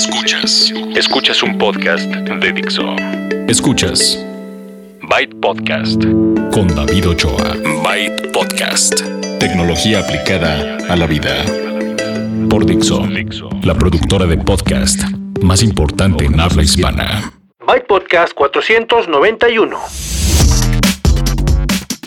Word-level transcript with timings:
Escuchas. 0.00 0.72
Escuchas 0.96 1.42
un 1.42 1.58
podcast 1.58 2.06
de 2.10 2.52
Dixo. 2.52 2.96
Escuchas 3.48 4.18
Byte 5.02 5.34
Podcast 5.42 6.02
con 6.54 6.68
David 6.74 7.10
Ochoa. 7.10 7.54
Byte 7.84 8.32
Podcast. 8.32 9.02
Tecnología 9.38 10.00
aplicada 10.00 10.78
a 10.88 10.96
la 10.96 11.06
vida. 11.06 11.44
Por 12.48 12.64
Dixo, 12.64 13.06
la 13.62 13.74
productora 13.74 14.24
de 14.24 14.38
podcast 14.38 15.02
más 15.42 15.62
importante 15.62 16.24
en 16.24 16.40
habla 16.40 16.62
hispana. 16.62 17.34
Byte 17.66 17.86
Podcast 17.86 18.32
491. 18.32 19.78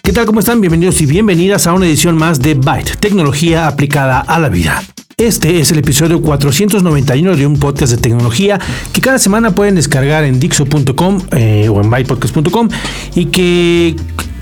¿Qué 0.01 0.11
tal? 0.11 0.25
¿Cómo 0.25 0.39
están? 0.39 0.59
Bienvenidos 0.61 0.99
y 0.99 1.05
bienvenidas 1.05 1.67
a 1.67 1.73
una 1.73 1.85
edición 1.85 2.17
más 2.17 2.41
de 2.41 2.55
Byte, 2.55 2.97
tecnología 2.99 3.67
aplicada 3.67 4.19
a 4.19 4.39
la 4.39 4.49
vida. 4.49 4.81
Este 5.17 5.59
es 5.59 5.69
el 5.69 5.77
episodio 5.77 6.23
491 6.23 7.35
de 7.35 7.45
un 7.45 7.59
podcast 7.59 7.91
de 7.91 7.99
tecnología 7.99 8.59
que 8.93 8.99
cada 8.99 9.19
semana 9.19 9.51
pueden 9.51 9.75
descargar 9.75 10.23
en 10.23 10.39
dixo.com 10.39 11.21
eh, 11.37 11.69
o 11.69 11.81
en 11.81 11.91
bytepodcast.com 11.91 12.69
y 13.13 13.25
que 13.25 13.95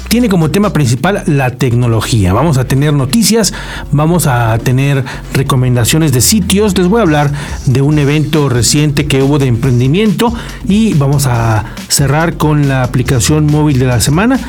tiene 0.08 0.30
como 0.30 0.50
tema 0.50 0.72
principal 0.72 1.24
la 1.26 1.52
tecnología. 1.52 2.32
Vamos 2.32 2.58
a 2.58 2.64
tener 2.66 2.94
noticias, 2.94 3.54
vamos 3.92 4.28
a 4.28 4.58
tener 4.60 5.04
recomendaciones 5.34 6.14
de 6.14 6.22
sitios, 6.22 6.78
les 6.78 6.88
voy 6.88 7.00
a 7.00 7.04
hablar 7.04 7.32
de 7.66 7.82
un 7.82 8.00
evento 8.00 8.48
reciente 8.48 9.08
que 9.08 9.22
hubo 9.22 9.40
de 9.40 9.48
emprendimiento 9.48 10.34
y 10.66 10.94
vamos 10.94 11.28
a 11.28 11.66
cerrar 11.90 12.38
con 12.38 12.70
la 12.70 12.84
aplicación 12.84 13.46
móvil 13.46 13.78
de 13.78 13.88
la 13.88 14.00
semana. 14.00 14.40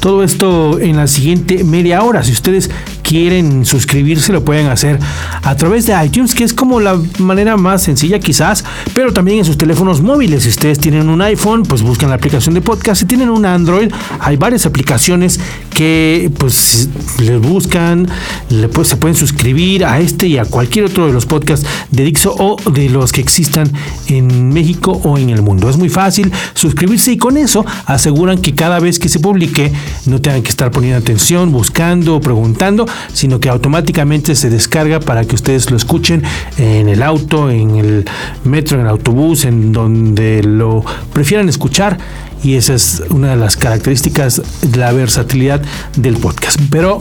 Todo 0.00 0.24
esto 0.24 0.78
en 0.78 0.96
la 0.96 1.06
siguiente 1.06 1.64
media 1.64 2.02
hora. 2.02 2.22
Si 2.22 2.32
ustedes 2.32 2.70
quieren 3.10 3.66
suscribirse 3.66 4.32
lo 4.32 4.44
pueden 4.44 4.68
hacer 4.68 4.96
a 5.42 5.56
través 5.56 5.84
de 5.84 6.04
iTunes, 6.04 6.32
que 6.32 6.44
es 6.44 6.54
como 6.54 6.78
la 6.78 6.96
manera 7.18 7.56
más 7.56 7.82
sencilla 7.82 8.20
quizás, 8.20 8.64
pero 8.94 9.12
también 9.12 9.38
en 9.38 9.44
sus 9.44 9.58
teléfonos 9.58 10.00
móviles. 10.00 10.44
Si 10.44 10.50
ustedes 10.50 10.78
tienen 10.78 11.08
un 11.08 11.20
iPhone, 11.20 11.64
pues 11.64 11.82
buscan 11.82 12.10
la 12.10 12.14
aplicación 12.14 12.54
de 12.54 12.60
podcast. 12.60 13.00
Si 13.00 13.06
tienen 13.06 13.28
un 13.28 13.44
Android, 13.46 13.90
hay 14.20 14.36
varias 14.36 14.64
aplicaciones 14.64 15.40
que 15.74 16.30
pues 16.38 16.88
les 17.18 17.40
buscan, 17.40 18.06
pues, 18.72 18.86
se 18.86 18.96
pueden 18.96 19.16
suscribir 19.16 19.84
a 19.84 19.98
este 19.98 20.28
y 20.28 20.38
a 20.38 20.44
cualquier 20.44 20.84
otro 20.84 21.08
de 21.08 21.12
los 21.12 21.26
podcasts 21.26 21.66
de 21.90 22.04
Dixo 22.04 22.36
o 22.38 22.70
de 22.70 22.90
los 22.90 23.10
que 23.10 23.20
existan 23.20 23.72
en 24.06 24.52
México 24.52 25.00
o 25.02 25.18
en 25.18 25.30
el 25.30 25.42
mundo. 25.42 25.68
Es 25.68 25.76
muy 25.76 25.88
fácil 25.88 26.30
suscribirse 26.54 27.10
y 27.10 27.16
con 27.16 27.36
eso 27.36 27.66
aseguran 27.86 28.38
que 28.38 28.54
cada 28.54 28.78
vez 28.78 29.00
que 29.00 29.08
se 29.08 29.18
publique 29.18 29.72
no 30.06 30.20
tengan 30.20 30.42
que 30.42 30.50
estar 30.50 30.70
poniendo 30.70 30.98
atención, 30.98 31.50
buscando, 31.50 32.20
preguntando, 32.20 32.86
sino 33.12 33.40
que 33.40 33.48
automáticamente 33.48 34.34
se 34.34 34.50
descarga 34.50 35.00
para 35.00 35.24
que 35.24 35.34
ustedes 35.34 35.70
lo 35.70 35.76
escuchen 35.76 36.22
en 36.58 36.88
el 36.88 37.02
auto, 37.02 37.50
en 37.50 37.76
el 37.76 38.04
metro, 38.44 38.78
en 38.78 38.84
el 38.84 38.90
autobús, 38.90 39.44
en 39.44 39.72
donde 39.72 40.42
lo 40.42 40.84
prefieran 41.12 41.48
escuchar 41.48 41.98
y 42.42 42.54
esa 42.54 42.74
es 42.74 43.02
una 43.10 43.30
de 43.30 43.36
las 43.36 43.56
características 43.56 44.42
de 44.62 44.78
la 44.78 44.92
versatilidad 44.92 45.60
del 45.96 46.16
podcast. 46.16 46.58
Pero 46.70 47.00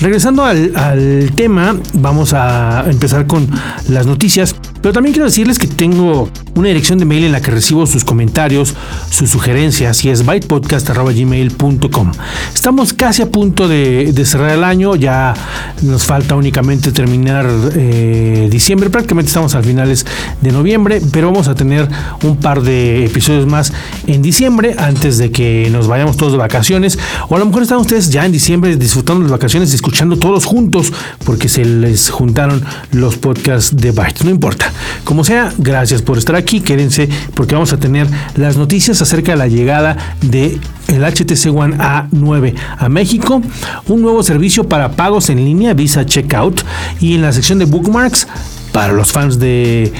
regresando 0.00 0.44
al, 0.44 0.72
al, 0.76 1.32
tema, 1.34 1.76
vamos 1.94 2.32
a 2.32 2.84
empezar 2.88 3.26
con 3.26 3.48
las 3.88 4.06
noticias. 4.06 4.54
Pero 4.88 4.94
también 4.94 5.12
quiero 5.12 5.26
decirles 5.26 5.58
que 5.58 5.66
tengo 5.66 6.30
una 6.54 6.68
dirección 6.68 6.98
de 6.98 7.04
mail 7.04 7.24
en 7.24 7.32
la 7.32 7.42
que 7.42 7.50
recibo 7.50 7.86
sus 7.86 8.04
comentarios, 8.04 8.72
sus 9.10 9.28
sugerencias 9.28 10.02
y 10.06 10.08
es 10.08 10.24
bytepodcast.gmail.com. 10.24 12.12
Estamos 12.54 12.94
casi 12.94 13.20
a 13.20 13.30
punto 13.30 13.68
de, 13.68 14.10
cerrar 14.24 14.52
el 14.52 14.64
año, 14.64 14.96
ya 14.96 15.34
nos 15.82 16.06
falta 16.06 16.36
únicamente 16.36 16.90
terminar 16.90 17.46
eh, 17.74 18.48
diciembre, 18.50 18.88
prácticamente 18.88 19.28
estamos 19.28 19.54
a 19.54 19.62
finales 19.62 20.06
de 20.40 20.52
noviembre, 20.52 21.02
pero 21.12 21.30
vamos 21.30 21.48
a 21.48 21.54
tener 21.54 21.86
un 22.22 22.38
par 22.38 22.62
de 22.62 23.04
episodios 23.04 23.46
más 23.46 23.74
en 24.06 24.22
diciembre 24.22 24.74
antes 24.78 25.18
de 25.18 25.30
que 25.30 25.68
nos 25.70 25.86
vayamos 25.86 26.16
todos 26.16 26.32
de 26.32 26.38
vacaciones. 26.38 26.98
O 27.28 27.36
a 27.36 27.38
lo 27.38 27.44
mejor 27.44 27.60
están 27.62 27.76
ustedes 27.76 28.08
ya 28.08 28.24
en 28.24 28.32
diciembre 28.32 28.74
disfrutando 28.76 29.20
las 29.20 29.32
vacaciones 29.32 29.70
y 29.72 29.74
escuchando 29.74 30.16
todos 30.16 30.46
juntos 30.46 30.94
porque 31.26 31.50
se 31.50 31.66
les 31.66 32.08
juntaron 32.08 32.64
los 32.92 33.16
podcasts 33.16 33.76
de 33.76 33.90
Byte. 33.90 34.24
No 34.24 34.30
importa. 34.30 34.72
Como 35.04 35.24
sea, 35.24 35.52
gracias 35.58 36.02
por 36.02 36.18
estar 36.18 36.36
aquí. 36.36 36.60
Quédense 36.60 37.08
porque 37.34 37.54
vamos 37.54 37.72
a 37.72 37.78
tener 37.78 38.06
las 38.36 38.56
noticias 38.56 39.00
acerca 39.02 39.32
de 39.32 39.38
la 39.38 39.48
llegada 39.48 39.96
de 40.20 40.58
el 40.88 41.04
HTC 41.04 41.54
One 41.54 41.76
A9 41.76 42.54
a 42.78 42.88
México, 42.88 43.42
un 43.86 44.02
nuevo 44.02 44.22
servicio 44.22 44.64
para 44.68 44.92
pagos 44.92 45.28
en 45.30 45.44
línea 45.44 45.74
Visa 45.74 46.06
Checkout 46.06 46.62
y 47.00 47.14
en 47.14 47.22
la 47.22 47.32
sección 47.32 47.58
de 47.58 47.66
bookmarks 47.66 48.26
para 48.72 48.92
los 48.92 49.12
fans 49.12 49.38
de, 49.38 49.92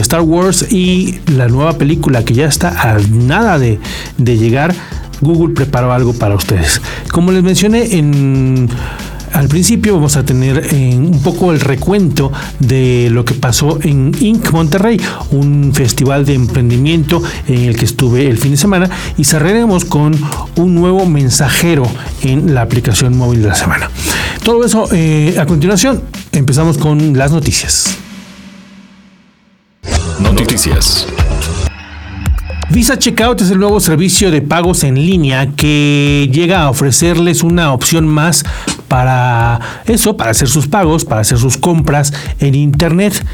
Star 0.00 0.22
Wars 0.22 0.66
y 0.70 1.20
la 1.26 1.48
nueva 1.48 1.74
película 1.78 2.24
que 2.24 2.34
ya 2.34 2.46
está 2.46 2.92
a 2.92 2.98
nada 2.98 3.58
de 3.58 3.78
llegar, 4.18 4.74
Google 5.20 5.54
preparó 5.54 5.92
algo 5.92 6.12
para 6.14 6.34
ustedes. 6.34 6.80
Como 7.10 7.32
les 7.32 7.42
mencioné 7.42 7.96
en 7.96 8.68
al 9.34 9.48
principio 9.48 9.94
vamos 9.94 10.16
a 10.16 10.24
tener 10.24 10.68
eh, 10.72 10.94
un 10.96 11.20
poco 11.20 11.52
el 11.52 11.60
recuento 11.60 12.32
de 12.60 13.08
lo 13.10 13.24
que 13.24 13.34
pasó 13.34 13.78
en 13.82 14.12
Inc. 14.20 14.52
Monterrey, 14.52 15.00
un 15.32 15.72
festival 15.74 16.24
de 16.24 16.34
emprendimiento 16.34 17.20
en 17.48 17.64
el 17.64 17.76
que 17.76 17.84
estuve 17.84 18.28
el 18.28 18.38
fin 18.38 18.52
de 18.52 18.56
semana 18.56 18.88
y 19.18 19.24
cerraremos 19.24 19.84
con 19.84 20.16
un 20.56 20.74
nuevo 20.74 21.04
mensajero 21.06 21.84
en 22.22 22.54
la 22.54 22.62
aplicación 22.62 23.16
móvil 23.16 23.42
de 23.42 23.48
la 23.48 23.56
semana. 23.56 23.90
Todo 24.44 24.64
eso 24.64 24.88
eh, 24.92 25.36
a 25.38 25.46
continuación, 25.46 26.02
empezamos 26.30 26.78
con 26.78 27.18
las 27.18 27.32
noticias. 27.32 27.96
Noticias. 30.20 31.08
Visa 32.70 32.98
Checkout 32.98 33.40
es 33.40 33.50
el 33.50 33.58
nuevo 33.58 33.78
servicio 33.78 34.30
de 34.30 34.42
pagos 34.42 34.84
en 34.84 34.94
línea 34.94 35.50
que 35.54 36.28
llega 36.32 36.62
a 36.62 36.70
ofrecerles 36.70 37.42
una 37.42 37.72
opción 37.72 38.08
más 38.08 38.44
para 38.88 39.60
eso, 39.86 40.16
para 40.16 40.30
hacer 40.30 40.48
sus 40.48 40.66
pagos, 40.66 41.04
para 41.04 41.20
hacer 41.20 41.38
sus 41.38 41.56
compras 41.56 42.12
en 42.38 42.54
Internet. 42.54 43.24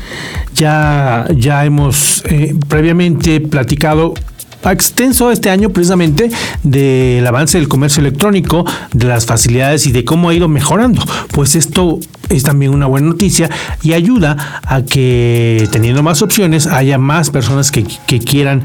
Ya, 0.54 1.26
ya 1.34 1.64
hemos 1.64 2.22
eh, 2.26 2.54
previamente 2.68 3.40
platicado 3.40 4.14
extenso 4.68 5.30
este 5.30 5.48
año 5.48 5.70
precisamente 5.70 6.30
del 6.62 7.26
avance 7.26 7.56
del 7.56 7.68
comercio 7.68 8.00
electrónico, 8.00 8.66
de 8.92 9.06
las 9.06 9.24
facilidades 9.24 9.86
y 9.86 9.92
de 9.92 10.04
cómo 10.04 10.28
ha 10.28 10.34
ido 10.34 10.48
mejorando. 10.48 11.02
Pues 11.32 11.54
esto 11.54 11.98
es 12.30 12.44
también 12.44 12.72
una 12.72 12.86
buena 12.86 13.08
noticia 13.08 13.50
y 13.82 13.92
ayuda 13.92 14.60
a 14.64 14.82
que 14.82 15.68
teniendo 15.70 16.02
más 16.02 16.22
opciones 16.22 16.66
haya 16.66 16.96
más 16.98 17.30
personas 17.30 17.70
que, 17.70 17.84
quieran 18.20 18.64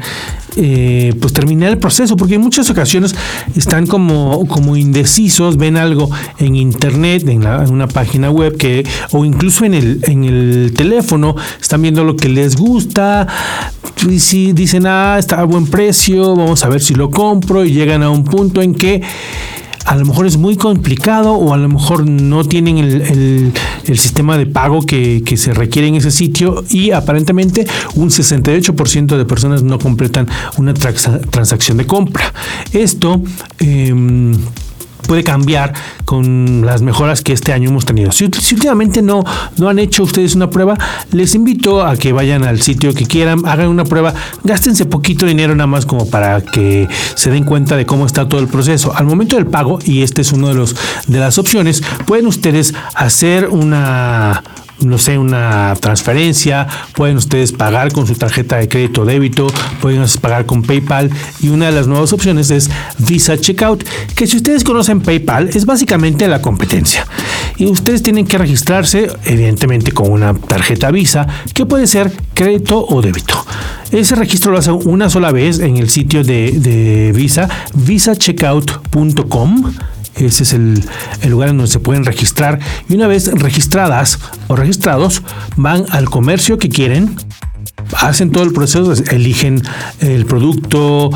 eh, 0.56 1.14
pues 1.20 1.32
terminar 1.32 1.70
el 1.70 1.78
proceso, 1.78 2.16
porque 2.16 2.36
en 2.36 2.40
muchas 2.40 2.70
ocasiones 2.70 3.14
están 3.56 3.86
como, 3.86 4.46
como 4.46 4.76
indecisos, 4.76 5.56
ven 5.56 5.76
algo 5.76 6.08
en 6.38 6.56
internet, 6.56 7.28
en, 7.28 7.46
una 7.46 7.88
página 7.88 8.30
web, 8.30 8.56
que, 8.56 8.86
o 9.12 9.24
incluso 9.24 9.64
en 9.64 9.74
el, 9.74 10.00
en 10.04 10.24
el 10.24 10.72
teléfono, 10.74 11.34
están 11.60 11.82
viendo 11.82 12.04
lo 12.04 12.16
que 12.16 12.28
les 12.28 12.56
gusta, 12.56 13.26
y 14.08 14.20
si 14.20 14.52
dicen, 14.52 14.86
ah, 14.86 15.16
está 15.18 15.40
a 15.40 15.44
buen 15.44 15.66
precio, 15.66 16.34
vamos 16.36 16.64
a 16.64 16.68
ver 16.68 16.80
si 16.80 16.94
lo 16.94 17.10
compro, 17.10 17.64
y 17.64 17.72
llegan 17.72 18.02
a 18.02 18.10
un 18.10 18.24
punto 18.24 18.62
en 18.62 18.74
que 18.74 19.02
a 19.86 19.94
lo 19.94 20.04
mejor 20.04 20.26
es 20.26 20.36
muy 20.36 20.56
complicado 20.56 21.32
o 21.32 21.54
a 21.54 21.56
lo 21.56 21.68
mejor 21.68 22.08
no 22.08 22.44
tienen 22.44 22.78
el, 22.78 23.52
sistema 23.96 24.36
de 24.36 24.46
pago 24.46 24.82
que, 24.82 25.22
se 25.36 25.54
requiere 25.54 25.88
en 25.88 25.94
ese 25.94 26.10
sitio 26.10 26.64
y 26.68 26.90
aparentemente 26.90 27.66
un 27.94 28.10
68% 28.10 29.16
de 29.16 29.24
personas 29.24 29.62
no 29.62 29.78
completan 29.78 30.28
una 30.58 30.74
transacción 30.74 31.78
de 31.78 31.86
compra. 31.86 32.32
Esto... 32.72 33.22
Em, 33.60 34.34
puede 35.06 35.24
cambiar 35.24 35.72
con 36.04 36.64
las 36.64 36.82
mejoras 36.82 37.22
que 37.22 37.32
este 37.32 37.52
año 37.52 37.70
hemos 37.70 37.84
tenido. 37.84 38.12
Si, 38.12 38.24
últimamente 38.24 39.02
no, 39.02 39.24
no 39.56 39.68
han 39.68 39.78
hecho 39.78 40.02
ustedes 40.02 40.34
una 40.34 40.50
prueba, 40.50 40.76
les 41.12 41.34
invito 41.34 41.84
a 41.84 41.96
que 41.96 42.12
vayan 42.12 42.44
al 42.44 42.60
sitio 42.60 42.94
que 42.94 43.06
quieran, 43.06 43.46
hagan 43.46 43.68
una 43.68 43.84
prueba, 43.84 44.14
gástense 44.44 44.86
poquito 44.86 45.26
dinero 45.26 45.54
nada 45.54 45.66
más 45.66 45.86
como 45.86 46.08
para 46.08 46.40
que 46.40 46.88
se 47.14 47.30
den 47.30 47.44
cuenta 47.44 47.76
de 47.76 47.86
cómo 47.86 48.06
está 48.06 48.28
todo 48.28 48.40
el 48.40 48.48
proceso. 48.48 48.94
Al 48.94 49.06
momento 49.06 49.36
del 49.36 49.46
pago, 49.46 49.78
y 49.84 50.02
este 50.02 50.22
es 50.22 50.32
uno 50.32 50.48
de 50.48 50.54
los 50.54 50.76
de 51.06 51.18
las 51.18 51.38
opciones, 51.38 51.82
pueden 52.06 52.26
ustedes 52.26 52.74
hacer 52.94 53.48
una 53.48 54.42
no 54.80 54.98
sé, 54.98 55.18
una 55.18 55.74
transferencia, 55.80 56.66
pueden 56.94 57.16
ustedes 57.16 57.52
pagar 57.52 57.92
con 57.92 58.06
su 58.06 58.14
tarjeta 58.14 58.56
de 58.56 58.68
crédito 58.68 59.02
o 59.02 59.04
débito, 59.04 59.46
pueden 59.80 60.04
pagar 60.20 60.46
con 60.46 60.62
PayPal 60.62 61.10
y 61.40 61.48
una 61.48 61.66
de 61.66 61.72
las 61.72 61.86
nuevas 61.86 62.12
opciones 62.12 62.50
es 62.50 62.70
Visa 62.98 63.38
Checkout, 63.38 63.84
que 64.14 64.26
si 64.26 64.36
ustedes 64.36 64.64
conocen 64.64 65.00
PayPal 65.00 65.48
es 65.48 65.66
básicamente 65.66 66.28
la 66.28 66.40
competencia. 66.42 67.06
Y 67.56 67.66
ustedes 67.66 68.02
tienen 68.02 68.26
que 68.26 68.38
registrarse 68.38 69.08
evidentemente 69.24 69.92
con 69.92 70.10
una 70.10 70.34
tarjeta 70.34 70.90
Visa 70.90 71.26
que 71.54 71.64
puede 71.64 71.86
ser 71.86 72.12
crédito 72.34 72.84
o 72.86 73.00
débito. 73.00 73.44
Ese 73.90 74.14
registro 74.14 74.52
lo 74.52 74.58
hacen 74.58 74.78
una 74.84 75.08
sola 75.08 75.32
vez 75.32 75.60
en 75.60 75.76
el 75.76 75.88
sitio 75.88 76.22
de, 76.24 76.52
de 76.52 77.12
Visa, 77.12 77.48
visacheckout.com 77.74 79.72
ese 80.16 80.42
es 80.42 80.52
el, 80.52 80.82
lugar 81.28 81.50
en 81.50 81.58
donde 81.58 81.70
se 81.70 81.78
pueden 81.78 82.04
registrar. 82.04 82.58
Y 82.88 82.94
una 82.94 83.06
vez 83.06 83.30
registradas 83.32 84.18
o 84.48 84.56
registrados, 84.56 85.22
van 85.56 85.84
al 85.90 86.08
comercio 86.08 86.58
que 86.58 86.68
quieren 86.68 87.16
hacen 87.98 88.30
todo 88.32 88.42
el 88.42 88.52
proceso, 88.52 88.92
eligen 89.10 89.62
el 90.00 90.26
producto 90.26 91.10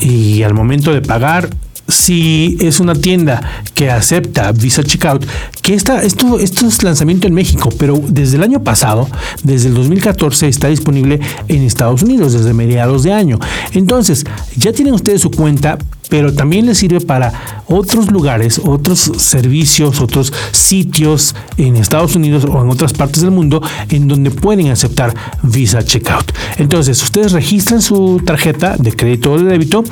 y 0.00 0.42
al 0.42 0.54
momento 0.54 0.92
de 0.92 1.02
pagar 1.02 1.50
si 1.88 2.56
es 2.60 2.80
una 2.80 2.94
tienda 2.94 3.40
que 3.74 3.90
acepta 3.90 4.52
Visa 4.52 4.82
Checkout, 4.82 5.26
que 5.62 5.74
está, 5.74 6.02
esto, 6.02 6.38
esto 6.38 6.66
es 6.66 6.82
lanzamiento 6.82 7.26
en 7.26 7.34
México, 7.34 7.70
pero 7.78 8.00
desde 8.08 8.36
el 8.36 8.42
año 8.42 8.62
pasado, 8.62 9.08
desde 9.42 9.68
el 9.68 9.74
2014, 9.74 10.48
está 10.48 10.68
disponible 10.68 11.20
en 11.48 11.62
Estados 11.62 12.02
Unidos, 12.02 12.32
desde 12.32 12.52
mediados 12.54 13.02
de 13.02 13.12
año. 13.12 13.38
Entonces, 13.72 14.24
ya 14.56 14.72
tienen 14.72 14.94
ustedes 14.94 15.20
su 15.20 15.30
cuenta, 15.30 15.78
pero 16.08 16.32
también 16.32 16.66
les 16.66 16.78
sirve 16.78 17.00
para 17.00 17.62
otros 17.66 18.10
lugares, 18.10 18.60
otros 18.62 19.10
servicios, 19.16 20.00
otros 20.00 20.32
sitios 20.52 21.34
en 21.56 21.76
Estados 21.76 22.14
Unidos 22.14 22.44
o 22.44 22.62
en 22.62 22.70
otras 22.70 22.92
partes 22.92 23.22
del 23.22 23.30
mundo 23.30 23.62
en 23.88 24.06
donde 24.06 24.30
pueden 24.30 24.68
aceptar 24.68 25.14
Visa 25.42 25.82
Checkout. 25.82 26.32
Entonces, 26.58 27.02
ustedes 27.02 27.32
registran 27.32 27.82
su 27.82 28.20
tarjeta 28.24 28.76
de 28.78 28.92
crédito 28.94 29.32
o 29.32 29.38
de 29.38 29.44
débito 29.44 29.84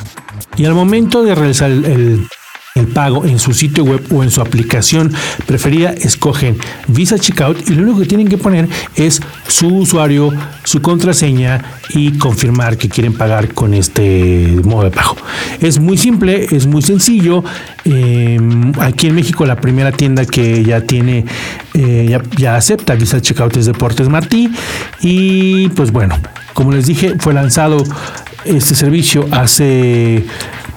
y 0.57 0.65
al 0.65 0.75
momento 0.75 1.23
de 1.23 1.35
realizar 1.35 1.71
el, 1.71 2.27
pago 2.95 3.27
en 3.27 3.39
su 3.39 3.53
sitio 3.53 3.85
web 3.85 4.03
o 4.11 4.23
en 4.23 4.31
su 4.31 4.41
aplicación 4.41 5.13
preferida, 5.47 5.91
escogen 5.91 6.57
Visa 6.89 7.19
Checkout 7.19 7.69
y 7.69 7.75
lo 7.75 7.83
único 7.83 8.01
que 8.01 8.07
tienen 8.07 8.29
que 8.29 8.39
poner 8.39 8.67
es 8.97 9.21
su 9.47 9.69
usuario, 9.69 10.33
su 10.65 10.81
contraseña 10.81 11.63
y 11.91 12.17
confirmar 12.17 12.79
que 12.79 12.89
quieren 12.89 13.13
pagar 13.13 13.53
con 13.53 13.75
este 13.75 14.59
modo 14.65 14.85
de 14.85 14.91
pago. 14.91 15.17
Es 15.61 15.79
muy 15.79 15.99
simple, 15.99 16.47
es 16.51 16.67
muy 16.67 16.81
sencillo. 16.81 17.45
Em, 17.85 18.73
aquí 18.81 19.09
en 19.09 19.17
México 19.17 19.45
la 19.45 19.57
primera 19.57 19.93
tienda 19.93 20.25
que 20.25 20.65
ya 20.65 20.81
tiene, 20.81 21.27
eh, 21.75 22.07
ya, 22.09 22.23
ya 22.39 22.57
acepta 22.57 22.95
Visa 22.95 23.21
Checkout 23.21 23.55
es 23.59 23.67
Deportes 23.67 24.09
Martí 24.09 24.51
y 25.03 25.69
pues 25.71 25.93
bueno, 25.93 26.19
como 26.55 26.73
les 26.73 26.87
dije, 26.87 27.17
fue 27.19 27.35
lanzado 27.35 27.85
este 28.45 28.75
servicio 28.75 29.27
hace 29.31 30.25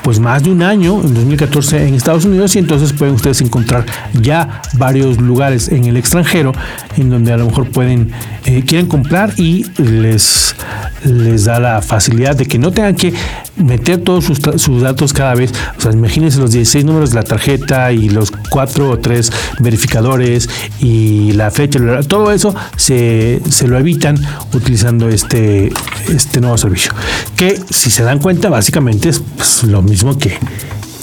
pues 0.05 0.19
más 0.19 0.43
de 0.43 0.51
un 0.51 0.61
año, 0.61 1.01
en 1.01 1.15
2014 1.15 1.87
en 1.87 1.95
Estados 1.95 2.25
Unidos, 2.25 2.55
y 2.55 2.59
entonces 2.59 2.93
pueden 2.93 3.15
ustedes 3.15 3.41
encontrar 3.41 3.87
ya 4.21 4.61
varios 4.73 5.19
lugares 5.19 5.67
en 5.67 5.85
el 5.85 5.97
extranjero 5.97 6.51
en 6.95 7.09
donde 7.09 7.33
a 7.33 7.37
lo 7.37 7.47
mejor 7.47 7.71
pueden, 7.71 8.11
eh, 8.45 8.63
quieren 8.67 8.85
comprar 8.85 9.33
y 9.35 9.65
les, 9.81 10.55
les 11.03 11.45
da 11.45 11.59
la 11.59 11.81
facilidad 11.81 12.35
de 12.35 12.45
que 12.45 12.59
no 12.59 12.71
tengan 12.71 12.95
que 12.95 13.15
meter 13.55 13.99
todos 14.03 14.25
sus, 14.25 14.81
datos 14.81 15.11
cada 15.11 15.33
vez. 15.33 15.51
O 15.75 15.81
sea, 15.81 15.91
imagínense 15.91 16.37
los 16.37 16.51
16 16.51 16.85
números 16.85 17.09
de 17.09 17.15
la 17.15 17.23
tarjeta 17.23 17.91
y 17.91 18.07
los 18.09 18.29
4 18.51 18.91
o 18.91 18.99
3 18.99 19.31
verificadores 19.57 20.47
y 20.79 21.31
la 21.31 21.49
fecha, 21.49 21.79
todo 22.07 22.31
eso 22.31 22.53
se, 22.77 23.41
se 23.49 23.67
lo 23.67 23.79
evitan 23.79 24.19
utilizando 24.53 25.09
este, 25.09 25.73
este 26.13 26.41
nuevo 26.41 26.59
servicio. 26.59 26.91
Que 27.35 27.59
si 27.71 27.89
se 27.89 28.03
dan 28.03 28.19
cuenta, 28.19 28.49
básicamente 28.49 29.09
es 29.09 29.23
pues, 29.35 29.63
lo 29.63 29.81
mismo 29.81 29.94
que, 29.95 30.37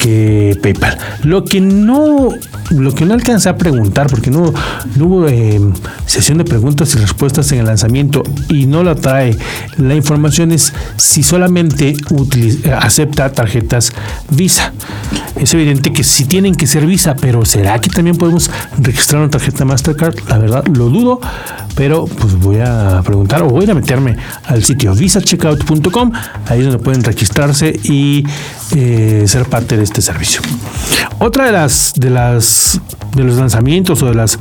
PayPal. 0.03 0.99
Lo 1.23 1.45
que 1.45 1.61
no 1.61 2.31
lo 2.71 2.95
que 2.95 3.05
no 3.05 3.15
alcancé 3.15 3.49
a 3.49 3.57
preguntar, 3.57 4.07
porque 4.07 4.31
no, 4.31 4.53
hubo 4.99 5.29
eh, 5.29 5.61
sesión 6.07 6.39
de 6.39 6.45
preguntas 6.45 6.95
y 6.95 6.99
respuestas 6.99 7.53
en 7.53 7.61
el 7.61 7.67
lanzamiento 7.67 8.23
y 8.49 8.67
no 8.67 8.83
la 8.83 8.95
trae 8.95 9.37
la 9.77 9.95
información 9.95 10.53
es 10.53 10.73
si 10.97 11.23
solamente 11.23 11.95
acepta 12.81 13.31
tarjetas 13.33 13.93
Visa. 14.31 14.73
Es 15.37 15.53
evidente 15.55 15.93
que 15.93 16.05
si 16.05 16.25
tienen 16.25 16.55
que 16.55 16.67
ser 16.67 16.87
Visa, 16.87 17.15
pero 17.15 17.45
¿será 17.45 17.79
que 17.79 17.91
también 17.91 18.17
podemos 18.17 18.51
registrar 18.79 19.21
una 19.23 19.31
tarjeta 19.31 19.65
Mastercard? 19.65 20.15
La 20.29 20.39
verdad, 20.39 20.67
lo 20.69 20.89
dudo, 20.89 21.21
pero 21.75 22.07
pues 22.07 22.39
voy 22.39 22.59
a 22.61 23.03
preguntar 23.05 23.43
o 23.43 23.49
voy 23.49 23.69
a 23.69 23.75
meterme 23.75 24.17
al 24.45 24.63
sitio 24.63 24.95
visacheckout.com, 24.95 26.13
ahí 26.49 26.61
es 26.61 26.67
donde 26.67 26.79
pueden 26.79 27.03
registrarse 27.03 27.79
y 27.85 28.25
eh, 28.75 29.25
ser 29.27 29.47
parte 29.47 29.77
de 29.77 29.85
este 29.85 29.92
servicio. 30.01 30.41
Otra 31.19 31.47
de 31.47 31.53
las 31.53 31.93
de 31.97 32.11
las 32.11 32.81
de 33.15 33.25
los 33.25 33.37
lanzamientos 33.37 34.03
o 34.03 34.07
de 34.07 34.15
las 34.15 34.39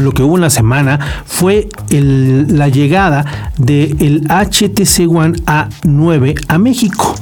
lo 0.00 0.12
que 0.12 0.22
hubo 0.22 0.36
en 0.36 0.42
la 0.42 0.50
semana 0.50 0.98
fue 1.26 1.68
la 1.90 2.68
llegada 2.68 3.52
del 3.58 4.26
HTC 4.28 5.08
One 5.08 5.38
A9 5.44 6.44
a 6.48 6.58
México. 6.58 7.14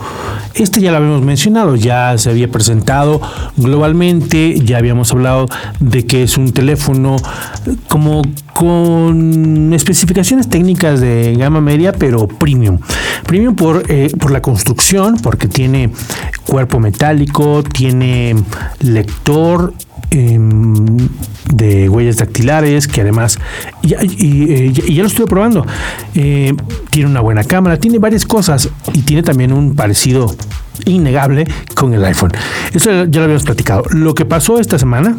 Este 0.55 0.81
ya 0.81 0.91
lo 0.91 0.99
habíamos 0.99 1.23
mencionado, 1.23 1.77
ya 1.77 2.19
se 2.19 2.31
había 2.31 2.49
presentado 2.49 3.21
globalmente, 3.57 4.59
ya 4.61 4.79
habíamos 4.79 5.13
hablado 5.13 5.47
de 5.79 6.05
que 6.07 6.25
es 6.25 6.37
un 6.37 6.53
teléfono 6.53 7.17
como 7.89 8.23
con 8.53 9.73
especificaciones 9.73 10.49
técnicas 10.49 11.01
de 11.01 11.35
gama 11.37 11.61
media, 11.61 11.93
pero 11.93 12.27
premium. 12.27 12.79
Premium 13.27 13.55
por, 13.55 13.85
eh, 13.89 14.11
por 14.19 14.33
la 14.33 14.43
construcción, 14.43 15.17
porque 15.23 15.49
tiene 15.49 15.91
cuerpo 16.45 16.81
metálico, 16.81 17.63
tiene 17.63 18.35
lector 18.81 19.73
Em, 20.13 21.09
de 21.53 21.89
huellas 21.89 22.17
dactilares, 22.17 22.89
que 22.89 23.01
además, 23.01 23.39
y, 23.83 23.95
eh, 23.95 24.73
ya 24.73 25.03
lo 25.03 25.09
estuve 25.09 25.27
probando, 25.27 25.65
eh, 26.15 26.53
tiene 26.91 27.09
una 27.09 27.21
buena 27.21 27.45
cámara, 27.45 27.77
tiene 27.77 27.99
varias 27.99 28.25
cosas 28.25 28.69
y 28.93 29.03
tiene 29.03 29.23
también 29.23 29.53
un 29.53 29.77
parecido 29.77 30.35
innegable 30.85 31.47
con 31.75 31.95
el 31.95 32.05
iPhone. 32.05 32.33
Eso 32.73 33.05
ya 33.05 33.21
lo 33.21 33.25
habíamos 33.25 33.45
platicado. 33.45 33.85
Lo 33.91 34.15
que 34.15 34.25
pasó 34.25 34.59
esta 34.59 34.79
semana 34.79 35.17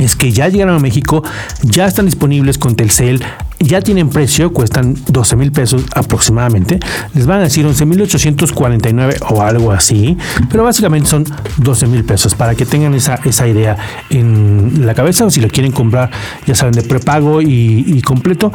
es 0.00 0.16
que 0.16 0.32
ya 0.32 0.48
llegaron 0.48 0.76
a 0.76 0.80
México, 0.80 1.22
ya 1.62 1.86
están 1.86 2.06
disponibles 2.06 2.58
con 2.58 2.74
Telcel, 2.74 3.22
ya 3.60 3.80
tienen 3.80 4.10
precio, 4.10 4.52
cuestan 4.52 4.96
12 5.08 5.36
mil 5.36 5.52
pesos 5.52 5.84
aproximadamente. 5.94 6.80
Les 7.14 7.26
van 7.26 7.40
a 7.40 7.44
decir 7.44 7.64
11 7.64 7.86
mil 7.86 8.02
849 8.02 9.16
o 9.30 9.42
algo 9.42 9.72
así, 9.72 10.16
pero 10.50 10.64
básicamente 10.64 11.08
son 11.08 11.24
12 11.58 11.86
mil 11.86 12.04
pesos 12.04 12.34
para 12.34 12.54
que 12.54 12.66
tengan 12.66 12.94
esa, 12.94 13.20
esa 13.24 13.46
idea 13.46 13.76
en 14.10 14.84
la 14.84 14.94
cabeza 14.94 15.24
o 15.24 15.30
si 15.30 15.40
lo 15.40 15.48
quieren 15.48 15.72
comprar, 15.72 16.10
ya 16.46 16.54
saben, 16.54 16.74
de 16.74 16.82
prepago 16.82 17.40
y, 17.40 18.02
completo, 18.02 18.52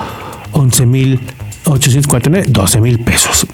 11 0.51 0.85
mil 0.85 1.19
849, 1.65 2.47
12 2.49 2.81
mil 2.81 2.99
pesos. 2.99 3.47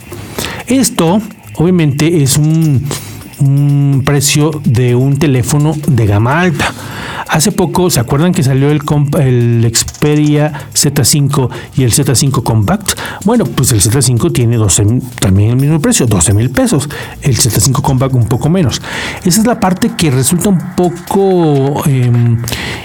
Esto 0.68 1.22
obviamente 1.56 2.24
es 2.24 2.38
un, 2.38 2.84
un 3.40 4.02
precio 4.06 4.52
de 4.66 4.96
un 4.96 5.18
teléfono 5.18 5.76
de 5.88 6.06
gama 6.06 6.42
alta. 6.42 6.74
Hace 7.36 7.52
poco, 7.52 7.90
¿se 7.90 8.00
acuerdan 8.00 8.32
que 8.32 8.44
salió 8.44 8.72
el, 8.72 8.80
el 9.20 9.70
Xperia 9.76 10.70
Z5 10.74 11.50
y 11.76 11.84
el 11.84 11.92
Z5 11.92 12.42
Compact? 12.42 12.98
Bueno, 13.26 13.44
pues 13.44 13.74
el 13.74 13.82
Z5 13.82 14.32
tiene 14.32 14.56
12, 14.56 15.02
también 15.20 15.50
el 15.50 15.56
mismo 15.58 15.82
precio, 15.82 16.06
12 16.06 16.34
mil 16.34 16.50
pesos. 16.50 16.88
El 17.22 17.36
Z5 17.36 17.82
Compact 17.82 18.16
un 18.16 18.30
poco 18.30 18.48
menos. 18.48 18.82
Esa 19.26 19.42
es 19.42 19.46
la 19.46 19.60
parte 19.60 19.92
que 19.98 20.12
resulta 20.12 20.48
un 20.48 20.76
poco 20.78 21.86
em, 21.90 22.42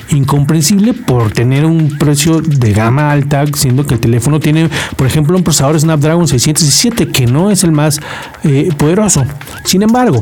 incomprensible 0.08 0.94
por 0.94 1.30
tener 1.30 1.64
un 1.64 1.96
precio 1.96 2.40
de 2.40 2.72
gama 2.72 3.12
alta, 3.12 3.44
siendo 3.54 3.86
que 3.86 3.94
el 3.94 4.00
teléfono 4.00 4.40
tiene, 4.40 4.68
por 4.96 5.06
ejemplo, 5.06 5.36
un 5.36 5.44
procesador 5.44 5.78
Snapdragon 5.78 6.26
617 6.26 7.12
que 7.12 7.26
no 7.26 7.52
es 7.52 7.62
el 7.62 7.70
más 7.70 8.00
eh, 8.42 8.70
poderoso. 8.76 9.24
Sin 9.62 9.82
embargo, 9.82 10.20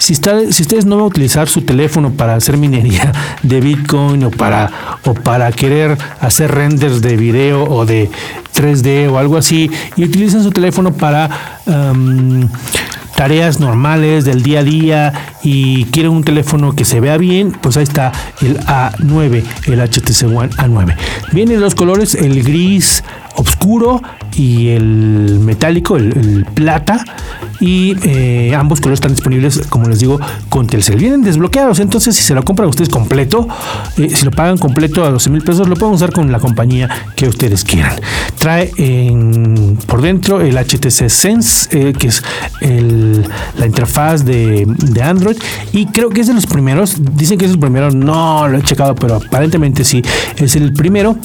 si, 0.00 0.14
si 0.14 0.62
ustedes 0.62 0.86
no 0.86 0.96
van 0.96 1.04
a 1.04 1.08
utilizar 1.08 1.48
su 1.48 1.60
teléfono 1.60 2.10
para 2.10 2.34
hacer 2.34 2.56
minería 2.56 3.12
de 3.42 3.60
Bitcoin 3.60 4.24
o 4.24 4.30
para, 4.30 4.98
o 5.04 5.12
para 5.12 5.52
querer 5.52 5.98
hacer 6.20 6.50
renders 6.50 7.02
de 7.02 7.16
video 7.16 7.64
o 7.64 7.84
de 7.84 8.10
3D 8.54 9.10
o 9.10 9.18
algo 9.18 9.36
así, 9.36 9.70
y 9.96 10.04
utilizan 10.04 10.42
su 10.42 10.52
teléfono 10.52 10.94
para 10.94 11.60
tareas 13.14 13.60
normales 13.60 14.24
del 14.24 14.42
día 14.42 14.60
a 14.60 14.64
día 14.64 15.12
y 15.42 15.84
quieren 15.86 16.12
un 16.12 16.24
teléfono 16.24 16.74
que 16.74 16.86
se 16.86 17.00
vea 17.00 17.18
bien, 17.18 17.52
pues 17.52 17.76
ahí 17.76 17.82
está 17.82 18.12
el 18.40 18.58
A9, 18.60 19.44
el 19.66 19.80
HTC 19.80 20.24
One 20.34 20.48
A9. 20.56 20.96
Vienen 21.32 21.60
los 21.60 21.74
colores, 21.74 22.14
el 22.14 22.42
gris 22.42 23.04
oscuro 23.36 24.02
y 24.34 24.68
el 24.68 25.38
metálico, 25.40 25.96
el, 25.96 26.46
plata. 26.54 27.04
Y 27.60 27.94
eh, 28.04 28.54
ambos 28.54 28.80
colores 28.80 28.98
están 28.98 29.12
disponibles, 29.12 29.66
como 29.68 29.88
les 29.88 30.00
digo, 30.00 30.18
con 30.48 30.66
Telcel. 30.66 30.96
Vienen 30.96 31.22
desbloqueados, 31.22 31.78
entonces 31.80 32.16
si 32.16 32.22
se 32.22 32.34
lo 32.34 32.42
compran 32.42 32.68
ustedes 32.68 32.88
completo, 32.88 33.46
eh, 33.98 34.08
si 34.08 34.24
lo 34.24 34.30
pagan 34.30 34.56
completo 34.56 35.04
a 35.04 35.10
12 35.10 35.28
mil 35.28 35.42
pesos, 35.42 35.68
lo 35.68 35.76
pueden 35.76 35.94
usar 35.94 36.10
con 36.10 36.32
la 36.32 36.38
compañía 36.38 36.88
que 37.16 37.28
ustedes 37.28 37.64
quieran. 37.64 38.00
Trae 38.38 38.72
por 39.86 40.00
dentro 40.00 40.40
el 40.40 40.56
HTC 40.56 41.10
Sense, 41.10 41.68
eh, 41.78 41.92
que 41.92 42.06
es 42.08 42.22
la 42.60 43.66
interfaz 43.66 44.24
de, 44.24 44.64
de, 44.66 45.02
Android. 45.02 45.36
Y 45.72 45.86
creo 45.86 46.08
que 46.08 46.22
es 46.22 46.28
de 46.28 46.34
los 46.34 46.46
primeros. 46.46 46.96
Dicen 47.14 47.36
que 47.36 47.44
es 47.44 47.50
el 47.50 47.58
primero, 47.58 47.90
no 47.90 48.48
lo 48.48 48.56
he 48.56 48.62
checado, 48.62 48.94
pero 48.94 49.16
aparentemente 49.16 49.84
sí, 49.84 50.02
es 50.36 50.56
el 50.56 50.72
primero 50.72 51.16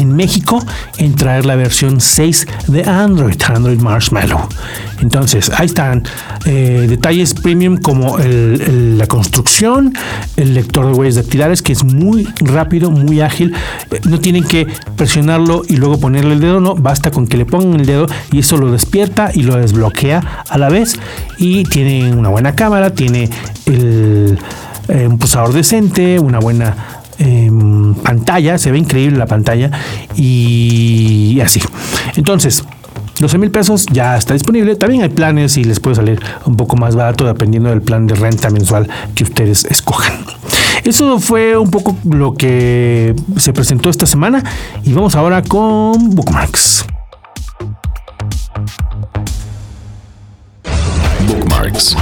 en 0.00 0.14
México 0.16 0.64
en 0.98 1.14
traer 1.14 1.46
la 1.46 1.56
versión 1.56 2.00
6 2.00 2.46
de 2.68 2.84
Android, 2.84 3.36
Android 3.46 3.78
Marshmallow. 3.78 4.48
Entonces, 5.00 5.50
ahí 5.56 5.66
están 5.66 6.02
eh, 6.44 6.86
detalles 6.88 7.34
premium 7.34 7.76
como 7.78 8.18
la 8.18 9.06
construcción, 9.06 9.94
el 10.36 10.54
lector 10.54 10.86
de 10.86 10.92
huellas 10.92 11.16
dactilares, 11.16 11.62
que 11.62 11.72
es 11.72 11.84
muy 11.84 12.28
rápido, 12.40 12.90
muy 12.90 13.20
ágil. 13.20 13.54
Eh, 13.90 14.00
no 14.08 14.20
tienen 14.20 14.44
que 14.44 14.66
presionarlo 14.96 15.62
y 15.68 15.76
luego 15.76 15.98
ponerle 15.98 16.34
el 16.34 16.40
dedo, 16.40 16.60
no, 16.60 16.74
basta 16.74 17.10
con 17.10 17.26
que 17.26 17.36
le 17.36 17.46
pongan 17.46 17.80
el 17.80 17.86
dedo 17.86 18.06
y 18.32 18.40
eso 18.40 18.56
lo 18.56 18.70
despierta 18.70 19.30
y 19.32 19.42
lo 19.42 19.56
desbloquea 19.56 20.44
a 20.48 20.58
la 20.58 20.68
vez. 20.68 20.96
Y 21.38 21.64
tiene 21.64 22.12
una 22.12 22.28
buena 22.28 22.54
cámara, 22.54 22.94
tiene 22.94 23.30
el, 23.66 24.38
eh, 24.88 25.06
un 25.06 25.18
pulsador 25.18 25.52
decente, 25.52 26.18
una 26.18 26.38
buena 26.38 26.99
em, 27.20 27.94
pantalla, 27.94 28.58
se 28.58 28.72
ve 28.72 28.78
increíble 28.78 29.18
la 29.18 29.26
pantalla 29.26 29.70
y 30.16 31.38
así. 31.40 31.60
Entonces, 32.16 32.64
12 33.20 33.36
mil 33.36 33.50
pesos 33.50 33.86
ya 33.92 34.16
está 34.16 34.32
disponible. 34.32 34.76
También 34.76 35.02
hay 35.02 35.10
planes 35.10 35.56
y 35.58 35.64
les 35.64 35.78
puede 35.78 35.96
salir 35.96 36.20
un 36.46 36.56
poco 36.56 36.76
más 36.76 36.96
barato 36.96 37.26
dependiendo 37.26 37.68
del 37.68 37.82
plan 37.82 38.06
de 38.06 38.14
renta 38.14 38.48
mensual 38.50 38.88
que 39.14 39.24
ustedes 39.24 39.66
escojan. 39.66 40.24
Eso 40.84 41.20
fue 41.20 41.56
un 41.58 41.70
poco 41.70 41.96
lo 42.04 42.34
que 42.34 43.14
se 43.36 43.52
presentó 43.52 43.90
esta 43.90 44.06
semana 44.06 44.42
y 44.82 44.92
vamos 44.94 45.14
ahora 45.14 45.42
con 45.42 46.14
Bookmarks. 46.14 46.86
Bookmarks. 51.28 51.96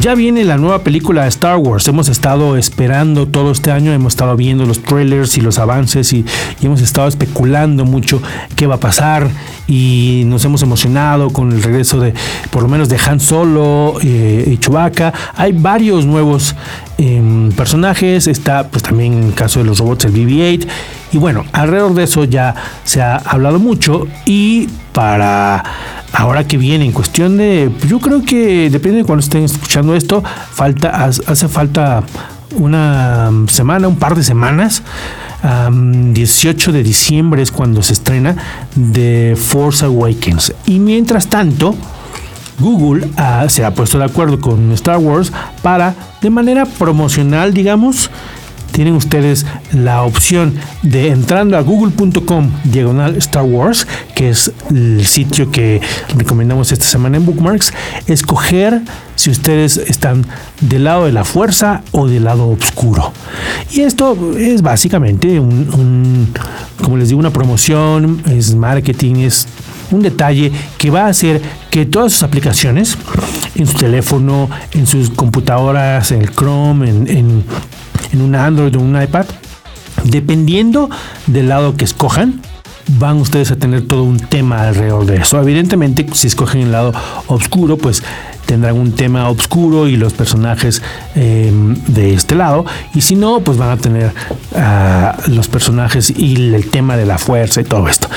Ya 0.00 0.14
viene 0.14 0.44
la 0.44 0.58
nueva 0.58 0.80
película 0.80 1.22
de 1.22 1.28
Star 1.28 1.56
Wars. 1.56 1.88
Hemos 1.88 2.08
estado 2.08 2.56
esperando 2.58 3.26
todo 3.26 3.50
este 3.50 3.72
año, 3.72 3.92
hemos 3.92 4.12
estado 4.12 4.36
viendo 4.36 4.66
los 4.66 4.82
trailers 4.82 5.38
y 5.38 5.40
los 5.40 5.58
avances 5.58 6.12
y, 6.12 6.24
hemos 6.60 6.82
estado 6.82 7.08
especulando 7.08 7.84
mucho 7.84 8.20
qué 8.56 8.66
va 8.66 8.74
a 8.74 8.80
pasar 8.80 9.28
y 9.66 10.24
nos 10.26 10.44
hemos 10.44 10.62
emocionado 10.62 11.30
con 11.30 11.50
el 11.50 11.62
regreso 11.62 11.98
de, 11.98 12.12
por 12.50 12.62
lo 12.62 12.68
menos, 12.68 12.88
de 12.88 12.98
Han 13.06 13.20
Solo 13.20 13.94
eh, 14.02 14.44
y 14.46 14.58
Chewbacca. 14.58 15.14
Hay 15.34 15.52
varios 15.52 16.04
nuevos 16.04 16.54
em, 16.98 17.50
personajes. 17.52 18.26
Está, 18.26 18.68
pues 18.68 18.82
también 18.82 19.14
en 19.14 19.24
el 19.28 19.34
caso 19.34 19.60
de 19.60 19.64
los 19.64 19.78
robots, 19.78 20.04
el 20.04 20.12
BB-8. 20.12 20.66
Y 21.12 21.18
bueno, 21.18 21.44
alrededor 21.52 21.94
de 21.94 22.04
eso 22.04 22.24
ya 22.24 22.54
se 22.84 23.00
ha 23.00 23.16
hablado 23.16 23.58
mucho 23.58 24.06
y 24.26 24.68
para 24.92 25.62
ahora 26.16 26.46
que 26.46 26.56
viene 26.56 26.86
en 26.86 26.92
cuestión 26.92 27.36
de, 27.36 27.70
yo 27.86 28.00
creo 28.00 28.22
que 28.22 28.70
depende 28.70 28.98
de 28.98 29.04
cuando 29.04 29.20
estén 29.22 29.44
escuchando 29.44 29.94
esto, 29.94 30.24
falta, 30.24 31.04
hace 31.04 31.48
falta 31.48 32.02
una 32.56 33.30
semana, 33.48 33.86
un 33.86 33.96
par 33.96 34.14
de 34.14 34.22
semanas. 34.22 34.82
18 35.42 36.72
de 36.72 36.82
diciembre 36.82 37.42
es 37.42 37.52
cuando 37.52 37.82
se 37.82 37.92
estrena 37.92 38.34
The 38.92 39.36
Force 39.36 39.84
Awakens. 39.84 40.52
Y 40.66 40.80
mientras 40.80 41.28
tanto, 41.28 41.76
Google 42.58 43.08
se 43.48 43.64
ha 43.64 43.74
puesto 43.74 43.98
de 43.98 44.04
acuerdo 44.06 44.40
con 44.40 44.72
Star 44.72 44.98
Wars 44.98 45.30
para, 45.62 45.94
de 46.22 46.30
manera 46.30 46.64
promocional, 46.64 47.52
digamos, 47.52 48.10
tienen 48.76 48.94
ustedes 48.94 49.46
la 49.72 50.02
opción 50.02 50.54
de 50.82 51.08
entrando 51.08 51.56
a 51.56 51.62
google.com 51.62 52.50
diagonal 52.64 53.16
Star 53.16 53.44
Wars, 53.44 53.86
que 54.14 54.28
es 54.28 54.52
el 54.68 55.06
sitio 55.06 55.50
que 55.50 55.80
recomendamos 56.14 56.72
esta 56.72 56.84
semana 56.84 57.16
en 57.16 57.24
Bookmarks, 57.24 57.72
escoger 58.06 58.82
si 59.14 59.30
ustedes 59.30 59.78
están 59.78 60.26
del 60.60 60.84
lado 60.84 61.06
de 61.06 61.12
la 61.12 61.24
fuerza 61.24 61.84
o 61.92 62.06
del 62.06 62.24
lado 62.24 62.50
oscuro. 62.50 63.14
Y 63.72 63.80
esto 63.80 64.36
es 64.36 64.60
básicamente 64.60 65.40
un, 65.40 66.34
como 66.82 66.98
les 66.98 67.08
digo, 67.08 67.18
una 67.18 67.32
promoción, 67.32 68.20
es 68.26 68.54
marketing, 68.54 69.20
es 69.20 69.48
un 69.90 70.02
detalle 70.02 70.52
que 70.76 70.90
va 70.90 71.06
a 71.06 71.08
hacer 71.08 71.40
que 71.70 71.86
todas 71.86 72.12
sus 72.12 72.24
aplicaciones 72.24 72.98
en 73.54 73.66
su 73.66 73.78
teléfono, 73.78 74.50
en 74.72 74.86
sus 74.86 75.08
computadoras, 75.08 76.10
en 76.12 76.20
el 76.20 76.30
Chrome, 76.34 76.90
en 76.90 77.08
en 77.08 77.44
un 78.14 78.34
Android 78.34 78.76
o 78.76 78.80
un 78.80 79.00
iPad, 79.00 79.26
dependiendo 80.04 80.90
del 81.26 81.48
lado 81.48 81.76
que 81.76 81.84
escojan, 81.84 82.40
van 82.98 83.18
ustedes 83.18 83.50
a 83.50 83.56
tener 83.56 83.86
todo 83.86 84.04
un 84.04 84.18
tema 84.18 84.68
alrededor 84.68 85.06
de 85.06 85.16
eso. 85.16 85.40
Evidentemente, 85.40 86.06
si 86.12 86.28
escogen 86.28 86.62
el 86.62 86.72
lado 86.72 86.92
oscuro, 87.26 87.76
pues 87.76 88.02
tendrán 88.46 88.78
un 88.78 88.92
tema 88.92 89.28
oscuro 89.28 89.88
y 89.88 89.96
los 89.96 90.12
personajes 90.12 90.80
em, 91.16 91.74
de 91.88 92.14
este 92.14 92.36
lado. 92.36 92.64
Y 92.94 93.00
si 93.00 93.16
no, 93.16 93.40
pues 93.40 93.58
van 93.58 93.70
a 93.70 93.76
tener 93.76 94.12
ah, 94.54 95.16
los 95.26 95.48
personajes 95.48 96.10
y 96.16 96.54
el 96.54 96.70
tema 96.70 96.96
de 96.96 97.06
la 97.06 97.18
fuerza 97.18 97.60
y 97.60 97.64
todo 97.64 97.88
esto. 97.88 98.08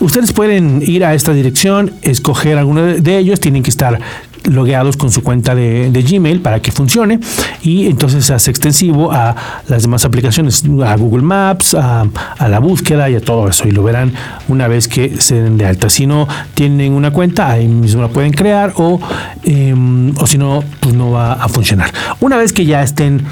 Ustedes 0.00 0.32
pueden 0.32 0.82
ir 0.84 1.04
a 1.04 1.14
esta 1.14 1.32
dirección, 1.32 1.92
escoger 2.02 2.58
alguno 2.58 2.82
de 2.82 3.18
ellos, 3.18 3.40
tienen 3.40 3.62
que 3.62 3.70
estar 3.70 4.00
logueados 4.48 4.96
con 4.96 5.10
su 5.10 5.22
cuenta 5.22 5.54
de, 5.54 5.90
Gmail 6.08 6.40
para 6.40 6.60
que 6.60 6.72
funcione 6.72 7.18
y 7.62 7.86
entonces 7.86 8.24
se 8.24 8.34
hace 8.34 8.50
extensivo 8.50 9.12
a 9.12 9.34
las 9.68 9.82
demás 9.82 10.04
aplicaciones, 10.04 10.62
a 10.84 10.96
Google 10.96 11.22
Maps, 11.22 11.74
a, 11.74 12.06
la 12.48 12.58
búsqueda 12.60 13.10
y 13.10 13.16
a 13.16 13.20
todo 13.20 13.48
eso 13.48 13.68
y 13.68 13.72
lo 13.72 13.82
verán 13.82 14.12
una 14.48 14.68
vez 14.68 14.88
que 14.88 15.20
se 15.20 15.42
den 15.42 15.58
de 15.58 15.66
alta. 15.66 15.90
Si 15.90 16.06
no 16.06 16.26
tienen 16.54 16.92
una 16.92 17.10
cuenta, 17.10 17.50
ahí 17.50 17.66
mismo 17.66 18.02
la 18.02 18.08
pueden 18.08 18.32
crear 18.32 18.72
o, 18.76 19.00
em, 19.44 20.14
o 20.16 20.26
si 20.26 20.38
no, 20.38 20.62
pues 20.80 20.94
no 20.94 21.10
va 21.10 21.32
a 21.34 21.48
funcionar. 21.48 21.90
Una 22.20 22.36
vez 22.36 22.52
que 22.52 22.64
ya 22.64 22.82
estén, 22.82 23.22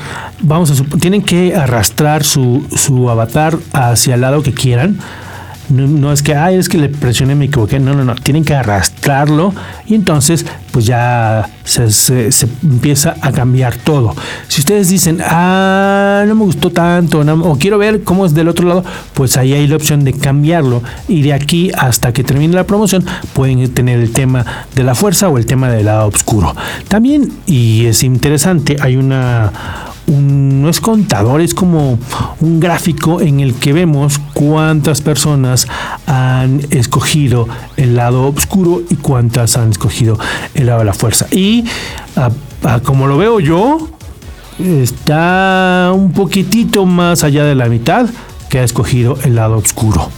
vamos 0.40 0.70
a 0.70 0.98
tienen 0.98 1.22
que 1.22 1.54
arrastrar 1.54 2.24
su, 2.24 2.66
su 2.74 3.08
avatar 3.08 3.56
hacia 3.72 4.14
el 4.14 4.20
lado 4.20 4.42
que 4.42 4.52
quieran 4.52 4.98
no, 5.68 6.12
es 6.12 6.22
que, 6.22 6.34
ay, 6.34 6.56
es 6.56 6.68
que 6.68 6.78
le 6.78 6.88
presioné, 6.88 7.34
me 7.34 7.46
equivoqué. 7.46 7.78
No, 7.78 7.94
no, 7.94 8.04
no. 8.04 8.14
Tienen 8.14 8.44
que 8.44 8.54
arrastrarlo 8.54 9.52
y 9.86 9.94
entonces, 9.94 10.46
pues 10.70 10.86
ya 10.86 11.48
se, 11.64 11.88
empieza 12.62 13.16
a 13.20 13.32
cambiar 13.32 13.76
todo. 13.76 14.14
Si 14.48 14.60
ustedes 14.60 14.88
dicen, 14.88 15.20
ah, 15.24 16.24
no 16.26 16.34
me 16.34 16.44
gustó 16.44 16.70
tanto, 16.70 17.20
o 17.20 17.58
quiero 17.58 17.78
ver 17.78 18.02
cómo 18.04 18.26
es 18.26 18.34
del 18.34 18.48
otro 18.48 18.68
lado, 18.68 18.84
pues 19.14 19.36
ahí 19.36 19.52
hay 19.52 19.66
la 19.66 19.76
opción 19.76 20.04
de 20.04 20.12
cambiarlo. 20.12 20.82
Y 21.08 21.22
de 21.22 21.32
aquí 21.32 21.70
hasta 21.76 22.12
que 22.12 22.22
termine 22.22 22.54
la 22.54 22.64
promoción, 22.64 23.04
pueden 23.32 23.72
tener 23.74 24.00
el 24.00 24.12
tema 24.12 24.44
de 24.74 24.82
la 24.82 24.94
fuerza 24.94 25.28
o 25.28 25.38
el 25.38 25.46
tema 25.46 25.68
del 25.68 25.86
lado 25.86 26.08
oscuro. 26.08 26.54
También, 26.88 27.32
y 27.46 27.86
es 27.86 28.02
interesante, 28.02 28.76
hay 28.80 28.96
una 28.96 29.52
no 30.06 30.68
es 30.68 30.80
contador, 30.80 31.40
es 31.40 31.54
como 31.54 31.98
un 32.40 32.60
gráfico 32.60 33.20
en 33.20 33.40
el 33.40 33.54
que 33.54 33.72
vemos 33.72 34.20
cuántas 34.34 35.00
personas 35.00 35.66
han 36.06 36.60
escogido 36.70 37.48
el 37.76 37.96
lado 37.96 38.28
oscuro 38.28 38.82
y 38.88 38.96
cuántas 38.96 39.56
han 39.56 39.70
escogido 39.70 40.18
el 40.54 40.66
lado 40.66 40.80
de 40.80 40.84
la 40.84 40.94
fuerza. 40.94 41.26
Y 41.30 41.64
como 42.84 43.06
lo 43.06 43.18
veo 43.18 43.40
yo, 43.40 43.88
está 44.58 45.90
un 45.94 46.12
poquitito 46.12 46.86
más 46.86 47.24
allá 47.24 47.44
de 47.44 47.54
la 47.54 47.66
mitad 47.66 48.06
que 48.48 48.60
ha 48.60 48.64
escogido 48.64 49.18
el 49.24 49.34
lado 49.34 49.56
oscuro. 49.56 50.08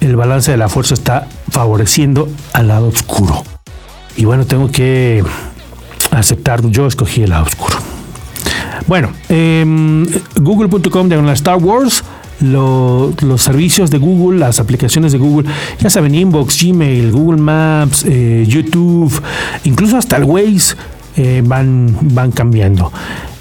El 0.00 0.16
balance 0.16 0.50
de 0.50 0.56
la 0.56 0.68
fuerza 0.68 0.94
está 0.94 1.28
favoreciendo 1.48 2.28
al 2.52 2.68
lado 2.68 2.88
oscuro. 2.88 3.44
Y 4.16 4.24
bueno, 4.24 4.46
tengo 4.46 4.70
que 4.70 5.24
aceptar, 6.10 6.60
yo 6.66 6.86
escogí 6.86 7.22
el 7.22 7.30
lado 7.30 7.44
oscuro. 7.44 7.78
Bueno, 8.86 9.10
eh, 9.28 9.64
google.com 10.40 11.08
la 11.08 11.32
Star 11.32 11.56
Wars. 11.56 12.04
los 12.40 13.42
servicios 13.42 13.90
de 13.90 13.98
Google, 13.98 14.38
las 14.38 14.58
aplicaciones 14.58 15.12
de 15.12 15.18
Google, 15.18 15.48
ya 15.78 15.90
saben, 15.90 16.14
Inbox, 16.14 16.62
Gmail, 16.62 17.12
Google 17.12 17.40
Maps, 17.40 18.04
eh, 18.06 18.44
YouTube, 18.48 19.12
incluso 19.64 19.96
hasta 19.96 20.16
el 20.16 20.24
Waze 20.24 20.74
eh, 21.16 21.42
van, 21.44 21.96
van 22.00 22.32
cambiando. 22.32 22.90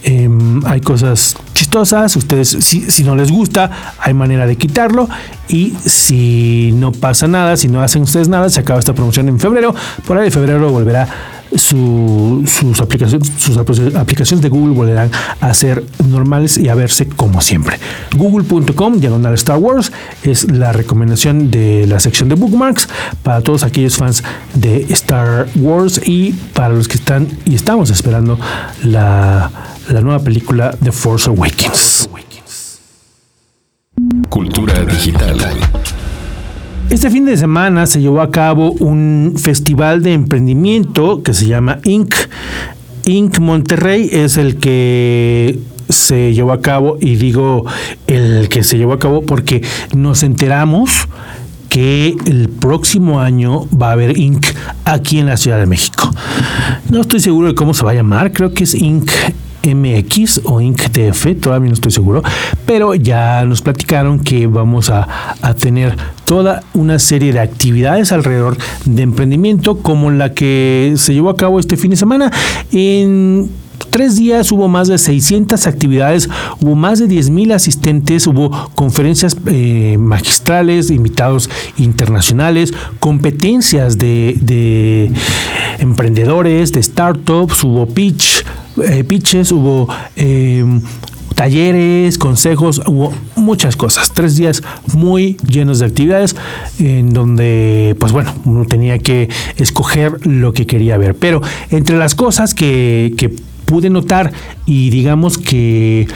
Em, 0.03 0.65
hay 0.65 0.81
cosas 0.81 1.35
chistosas, 1.53 2.15
ustedes 2.15 2.49
si, 2.49 2.89
si, 2.89 3.03
no 3.03 3.15
les 3.15 3.31
gusta, 3.31 3.93
hay 3.99 4.15
manera 4.15 4.47
de 4.47 4.55
quitarlo 4.55 5.07
y 5.47 5.73
si 5.85 6.71
no 6.73 6.91
pasa 6.91 7.27
nada, 7.27 7.55
si 7.55 7.67
no 7.67 7.81
hacen 7.81 8.01
ustedes 8.01 8.27
nada, 8.27 8.49
se 8.49 8.59
acaba 8.59 8.79
esta 8.79 8.93
promoción 8.93 9.29
en 9.29 9.39
febrero, 9.39 9.75
por 10.07 10.17
ahí 10.17 10.25
de 10.25 10.31
febrero 10.31 10.71
volverá 10.71 11.07
sus, 11.55 12.81
aplicaciones, 12.81 13.31
sus 13.37 13.57
aplicaciones 13.57 14.41
de 14.41 14.49
Google 14.49 14.73
volverán 14.73 15.11
a 15.39 15.53
ser 15.53 15.83
normales 16.07 16.57
y 16.57 16.69
a 16.69 16.75
verse 16.75 17.07
como 17.07 17.41
siempre. 17.41 17.79
Google.com, 18.15 18.99
diagonal 18.99 19.33
Star 19.35 19.57
Wars, 19.57 19.91
es 20.23 20.51
la 20.51 20.71
recomendación 20.71 21.51
de 21.51 21.85
la 21.87 21.99
sección 21.99 22.29
de 22.29 22.35
bookmarks 22.35 22.87
para 23.23 23.41
todos 23.41 23.63
aquellos 23.63 23.97
fans 23.97 24.23
de 24.53 24.85
Star 24.89 25.47
Wars 25.55 26.01
y 26.05 26.33
para 26.53 26.69
los 26.69 26.87
que 26.87 26.95
están 26.95 27.27
y 27.45 27.55
estamos 27.55 27.89
esperando 27.89 28.39
la, 28.83 29.51
la 29.89 30.01
nueva 30.01 30.19
película 30.19 30.75
The 30.83 30.91
Force 30.91 31.29
Awakens. 31.29 32.09
Cultura 34.29 34.85
digital. 34.85 35.37
Este 36.91 37.09
fin 37.09 37.23
de 37.23 37.37
semana 37.37 37.87
se 37.87 38.01
llevó 38.01 38.19
a 38.19 38.31
cabo 38.31 38.73
un 38.73 39.35
festival 39.41 40.03
de 40.03 40.11
emprendimiento 40.11 41.23
que 41.23 41.33
se 41.33 41.47
llama 41.47 41.79
Inc. 41.85 42.13
Inc. 43.05 43.39
Monterrey 43.39 44.09
es 44.11 44.35
el 44.35 44.57
que 44.57 45.57
se 45.87 46.33
llevó 46.33 46.51
a 46.51 46.59
cabo 46.59 46.97
y 46.99 47.15
digo 47.15 47.65
el 48.07 48.49
que 48.49 48.65
se 48.65 48.77
llevó 48.77 48.91
a 48.91 48.99
cabo 48.99 49.21
porque 49.21 49.63
nos 49.95 50.21
enteramos 50.23 51.07
que 51.69 52.13
el 52.25 52.49
próximo 52.49 53.21
año 53.21 53.69
va 53.69 53.87
a 53.87 53.91
haber 53.93 54.17
Inc. 54.17 54.47
aquí 54.83 55.19
en 55.19 55.27
la 55.27 55.37
Ciudad 55.37 55.59
de 55.59 55.67
México. 55.67 56.11
No 56.89 56.99
estoy 56.99 57.21
seguro 57.21 57.47
de 57.47 57.55
cómo 57.55 57.73
se 57.73 57.85
va 57.85 57.91
a 57.91 57.95
llamar, 57.95 58.33
creo 58.33 58.53
que 58.53 58.65
es 58.65 58.75
Inc. 58.75 59.09
MX 59.63 60.41
o 60.45 60.61
INCTF, 60.61 61.39
todavía 61.39 61.69
no 61.69 61.73
estoy 61.73 61.91
seguro, 61.91 62.23
pero 62.65 62.95
ya 62.95 63.43
nos 63.45 63.61
platicaron 63.61 64.19
que 64.19 64.47
vamos 64.47 64.89
a, 64.89 65.07
tener 65.59 65.95
toda 66.25 66.63
una 66.73 66.97
serie 66.97 67.33
de 67.33 67.39
actividades 67.39 68.11
alrededor 68.11 68.57
de 68.85 69.01
emprendimiento 69.01 69.79
como 69.79 70.09
la 70.11 70.33
que 70.33 70.93
se 70.95 71.13
llevó 71.13 71.29
a 71.29 71.35
cabo 71.35 71.59
este 71.59 71.77
fin 71.77 71.91
de 71.91 71.97
semana. 71.97 72.31
En 72.71 73.49
tres 73.89 74.15
días 74.15 74.51
hubo 74.51 74.67
más 74.67 74.87
de 74.87 74.97
600 74.97 75.67
actividades, 75.67 76.29
hubo 76.61 76.75
más 76.75 76.99
de 76.99 77.07
10 77.07 77.29
mil 77.29 77.51
asistentes, 77.51 78.25
hubo 78.27 78.69
conferencias 78.75 79.35
eh, 79.47 79.97
magistrales, 79.99 80.89
invitados 80.89 81.49
internacionales, 81.77 82.73
competencias 82.99 83.97
de, 83.97 85.11
emprendedores, 85.79 86.71
de 86.71 86.81
startups, 86.81 87.63
hubo 87.63 87.85
pitch, 87.87 88.43
eh, 88.83 89.03
pitches, 89.03 89.51
hubo... 89.51 89.87
Eh, 90.15 90.65
talleres, 91.35 92.19
consejos, 92.19 92.83
hubo 92.85 93.11
muchas 93.35 93.75
cosas. 93.75 94.11
Tres 94.13 94.35
días 94.35 94.61
muy 94.93 95.37
llenos 95.37 95.79
de 95.79 95.87
actividades 95.87 96.35
en 96.77 97.09
donde, 97.09 97.95
pues 97.99 98.11
bueno, 98.11 98.31
uno 98.45 98.65
tenía 98.65 98.99
que 98.99 99.27
escoger 99.55 100.27
lo 100.27 100.53
que 100.53 100.67
quería 100.67 100.97
ver. 100.99 101.15
Pero 101.15 101.41
entre 101.71 101.97
las 101.97 102.13
cosas 102.13 102.53
que, 102.53 103.15
que 103.17 103.33
pude 103.65 103.89
notar 103.89 104.31
y 104.67 104.91
digamos 104.91 105.39
que 105.39 106.07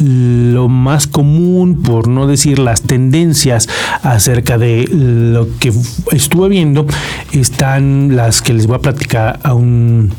lo 0.00 0.68
más 0.68 1.06
común, 1.06 1.82
por 1.82 2.08
no 2.08 2.26
decir 2.26 2.58
las 2.58 2.82
tendencias 2.82 3.68
acerca 4.02 4.58
de 4.58 4.88
lo 4.90 5.48
que 5.58 5.72
estuve 6.12 6.48
viendo, 6.48 6.86
están 7.32 8.16
las 8.16 8.40
que 8.40 8.54
les 8.54 8.66
voy 8.66 8.76
a 8.76 8.80
platicar 8.80 9.40
a, 9.42 9.54
un, 9.54 10.12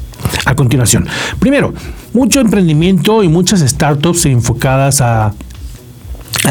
a 0.46 0.56
continuación. 0.56 1.08
Primero, 1.40 1.74
mucho 2.14 2.40
emprendimiento 2.40 3.24
y 3.24 3.28
muchas 3.28 3.62
startups 3.62 4.26
enfocadas 4.26 5.02
al 5.02 5.34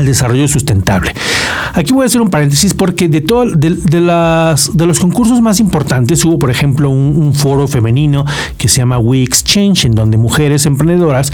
desarrollo 0.04 0.48
sustentable. 0.48 1.12
Aquí 1.72 1.92
voy 1.92 2.04
a 2.04 2.06
hacer 2.06 2.20
un 2.20 2.30
paréntesis 2.30 2.74
porque 2.74 3.08
de, 3.08 3.20
todo, 3.20 3.46
de, 3.46 4.00
los 4.00 5.00
concursos 5.00 5.40
más 5.40 5.60
importantes 5.60 6.24
hubo, 6.24 6.38
por 6.38 6.50
ejemplo, 6.50 6.90
un, 6.90 7.34
foro 7.34 7.68
femenino 7.68 8.24
que 8.58 8.68
se 8.68 8.78
llama 8.78 8.98
We 8.98 9.22
Exchange, 9.22 9.84
en 9.84 9.92
donde 9.92 10.16
mujeres 10.16 10.66
emprendedoras 10.66 11.32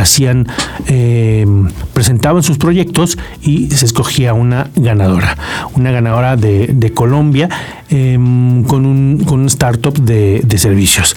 hacían 0.00 0.46
eh, 0.86 1.46
presentaban 1.92 2.42
sus 2.42 2.58
proyectos 2.58 3.18
y 3.42 3.70
se 3.70 3.84
escogía 3.84 4.34
una 4.34 4.70
ganadora 4.76 5.36
una 5.74 5.90
ganadora 5.90 6.36
de, 6.36 6.92
Colombia 6.94 7.48
em, 7.88 8.64
con, 8.64 8.86
un, 8.86 9.22
con 9.24 9.40
un 9.40 9.46
startup 9.46 9.94
de, 9.98 10.40
de 10.44 10.58
servicios. 10.58 11.16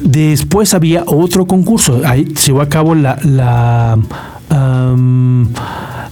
Después 0.00 0.74
había 0.74 1.04
otro 1.06 1.46
concurso 1.46 2.02
ahí 2.04 2.26
se 2.34 2.48
llevó 2.48 2.60
a 2.60 2.68
cabo 2.68 2.94
la, 2.94 3.18
la 3.24 3.98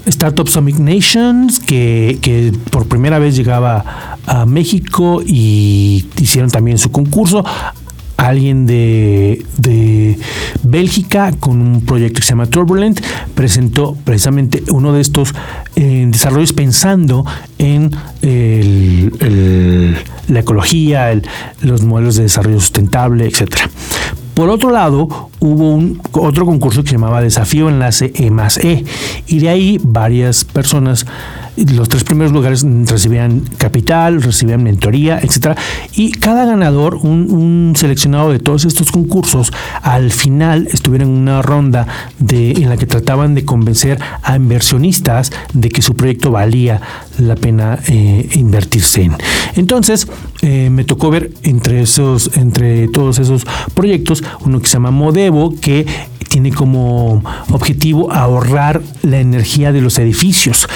Startup 0.09 0.49
Summit 0.49 0.77
Nations, 0.79 1.61
que, 1.61 2.53
por 2.71 2.87
primera 2.87 3.19
vez 3.19 3.37
llegaba 3.37 4.17
a 4.27 4.47
México 4.47 5.23
y 5.25 6.07
hicieron 6.19 6.51
también 6.51 6.79
su 6.79 6.91
concurso 6.91 7.45
alguien 8.19 8.67
de, 8.67 9.47
de, 9.57 10.19
Bélgica 10.63 11.33
con 11.41 11.63
un 11.63 11.81
proyecto 11.81 12.21
que 12.21 12.27
se 12.27 12.31
llama 12.31 12.47
Turbulent 12.47 13.01
presentó 13.35 13.97
precisamente 14.05 14.63
uno 14.71 14.93
de 14.93 15.01
estos 15.01 15.35
eh, 15.77 16.05
desarrollos 16.11 16.53
pensando 16.53 17.25
en 17.59 17.93
la 20.29 20.41
ecología, 20.41 21.19
los 21.63 21.83
modelos 21.85 22.17
de 22.17 22.25
desarrollo 22.25 22.61
sustentable, 22.61 23.27
etcétera. 23.27 23.71
Por 24.35 24.51
otro 24.51 24.71
lado, 24.71 25.31
hubo 25.41 25.75
un, 25.75 26.01
otro 26.13 26.47
concurso 26.47 26.83
que 26.83 26.91
se 26.91 26.95
llamaba 26.97 27.21
Desafío 27.21 27.69
Enlace 27.69 28.13
E 28.15 28.31
más 28.31 28.59
E, 28.59 28.85
y 29.27 29.39
de 29.39 29.49
ahí 29.49 29.81
varias 29.83 30.45
personas 30.45 31.07
los 31.67 31.89
tres 31.89 32.05
primeros 32.05 32.33
lugares 32.33 32.65
recibían 32.85 33.41
capital, 33.57 34.23
recibían 34.23 34.63
mentoría, 34.63 35.19
etcétera. 35.21 35.57
Y 35.95 36.13
cada 36.13 36.45
ganador, 36.45 36.95
un, 36.95 37.73
seleccionado 37.77 38.31
de 38.31 38.39
todos 38.39 38.65
estos 38.65 38.91
concursos, 38.91 39.53
al 39.83 40.11
final 40.11 40.69
estuvieron 40.71 41.09
en 41.09 41.17
una 41.17 41.43
ronda 41.43 41.87
de, 42.19 42.53
en 42.53 42.69
la 42.69 42.77
que 42.77 42.87
trataban 42.87 43.35
de 43.35 43.45
convencer 43.45 43.99
a 44.23 44.37
inversionistas 44.37 45.33
de 45.53 45.69
que 45.69 45.83
su 45.83 45.95
proyecto 45.95 46.31
valía 46.31 46.81
la 47.19 47.35
pena 47.35 47.79
eh, 47.89 48.29
invertirse 48.35 49.03
en. 49.03 49.17
Entonces, 49.57 50.07
eh, 50.43 50.71
me 50.71 50.85
tocó 50.85 51.11
ver 51.11 51.33
entre 51.43 51.83
esos, 51.83 52.31
entre 52.37 52.89
todos 52.89 53.19
esos 53.19 53.45
proyectos, 53.75 54.23
uno 54.41 54.61
que 54.61 54.67
se 54.67 54.75
llama 54.75 54.91
Que 55.61 55.87
tiene 56.29 56.53
como 56.53 57.23
objetivo 57.51 58.13
ahorrar 58.13 58.83
la 59.03 59.19
energía 59.19 59.73
de 59.73 59.81
los 59.81 59.99
edificios 59.99 60.69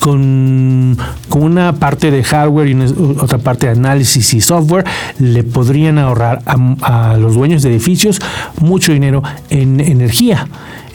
con, 0.00 0.96
con 1.28 1.42
una 1.42 1.74
parte 1.74 2.10
de 2.10 2.22
hardware 2.22 2.68
y 2.68 2.74
otra 3.18 3.38
parte 3.38 3.66
de 3.66 3.72
análisis 3.72 4.32
y 4.34 4.40
software 4.40 4.84
le 5.18 5.42
podrían 5.42 5.98
ahorrar 5.98 6.42
a, 6.46 7.16
los 7.18 7.34
dueños 7.34 7.62
de 7.62 7.70
edificios 7.70 8.20
mucho 8.60 8.92
dinero 8.92 9.22
en 9.50 9.80
energía. 9.80 10.46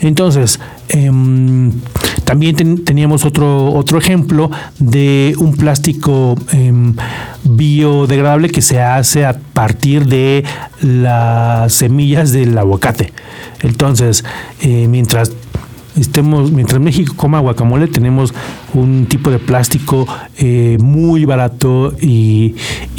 Entonces, 0.04 0.60
em, 0.88 1.72
también 2.24 2.84
teníamos 2.84 3.24
otro, 3.24 3.72
otro 3.72 3.98
ejemplo 3.98 4.50
de 4.78 5.34
un 5.38 5.56
plástico 5.56 6.36
em, 6.52 6.94
biodegradable 7.44 8.50
que 8.50 8.60
se 8.60 8.80
hace 8.80 9.24
a 9.24 9.38
partir 9.38 10.06
de 10.06 10.44
las 10.82 11.72
semillas 11.72 12.32
del 12.32 12.56
aguacate. 12.58 13.12
Entonces, 13.62 14.24
eh, 14.60 14.88
mientras 14.88 15.32
estemos, 15.96 16.52
mientras 16.52 16.80
México 16.80 17.14
coma 17.16 17.40
guacamole, 17.40 17.88
tenemos 17.88 18.34
un 18.72 19.06
tipo 19.06 19.30
de 19.30 19.38
plástico 19.38 20.06
eh, 20.38 20.78
muy 20.80 21.24
barato 21.24 21.94
y, 22.00 22.54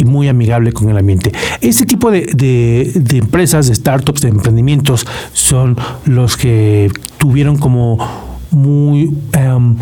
muy 0.06 0.28
amigable 0.28 0.72
con 0.72 0.90
el 0.90 0.98
ambiente. 0.98 1.32
Este 1.62 1.86
tipo 1.86 2.12
de, 2.12 2.92
empresas, 3.14 3.68
de 3.68 3.76
startups, 3.76 4.22
de 4.22 4.30
emprendimientos 4.30 5.06
son 5.34 5.78
los 6.06 6.38
que 6.38 6.92
tuvieron 7.18 7.58
como 7.58 7.98
muy... 8.52 9.12
Em, 9.34 9.76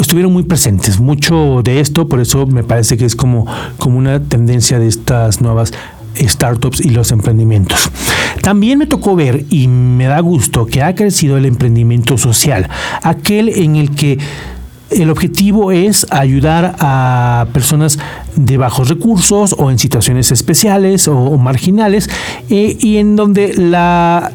estuvieron 0.00 0.32
muy 0.32 0.44
presentes, 0.44 1.00
mucho 1.00 1.62
de 1.62 1.80
esto, 1.80 2.08
por 2.08 2.20
eso 2.20 2.46
me 2.46 2.62
parece 2.62 2.96
que 2.96 3.04
es 3.04 3.16
como, 3.16 3.46
como 3.78 3.98
una 3.98 4.22
tendencia 4.22 4.78
de 4.78 4.86
estas 4.86 5.40
nuevas 5.40 5.72
startups 6.16 6.80
y 6.80 6.90
los 6.90 7.10
emprendimientos. 7.12 7.90
También 8.48 8.78
me 8.78 8.86
tocó 8.86 9.14
ver 9.14 9.44
y 9.50 9.68
me 9.68 10.06
da 10.06 10.20
gusto 10.20 10.64
que 10.64 10.82
ha 10.82 10.94
crecido 10.94 11.36
el 11.36 11.44
emprendimiento 11.44 12.16
social, 12.16 12.66
aquel 13.02 13.50
en 13.50 13.76
el 13.76 13.90
que 13.90 14.16
el 14.88 15.10
objetivo 15.10 15.70
es 15.70 16.06
ayudar 16.08 16.74
a 16.78 17.46
personas 17.52 17.98
de 18.36 18.56
bajos 18.56 18.88
recursos 18.88 19.54
o 19.58 19.70
en 19.70 19.78
situaciones 19.78 20.32
especiales 20.32 21.08
o, 21.08 21.36
marginales 21.36 22.08
eh, 22.48 22.74
y 22.80 22.96
en 22.96 23.16
donde 23.16 23.52
la, 23.52 24.32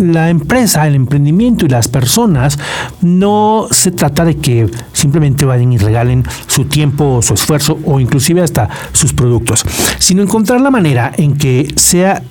la 0.00 0.28
empresa, 0.28 0.86
el 0.86 0.94
emprendimiento 0.94 1.64
y 1.64 1.70
las 1.70 1.88
personas 1.88 2.58
no 3.00 3.68
se 3.70 3.90
trata 3.90 4.26
de 4.26 4.36
que 4.36 4.68
simplemente 4.92 5.46
vayan 5.46 5.72
y 5.72 5.78
regalen 5.78 6.24
su 6.46 6.66
tiempo 6.66 7.06
o 7.06 7.22
su 7.22 7.32
esfuerzo 7.32 7.78
o 7.86 8.00
inclusive 8.00 8.42
hasta 8.42 8.68
sus 8.92 9.14
productos, 9.14 9.64
sino 9.98 10.22
encontrar 10.22 10.60
la 10.60 10.70
manera 10.70 11.10
en 11.16 11.38
que 11.38 11.72
sea 11.76 12.22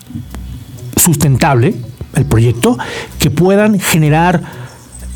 sustentable 1.04 1.76
el 2.16 2.26
proyecto, 2.26 2.78
que 3.20 3.32
puedan 3.32 3.80
generar 3.80 4.42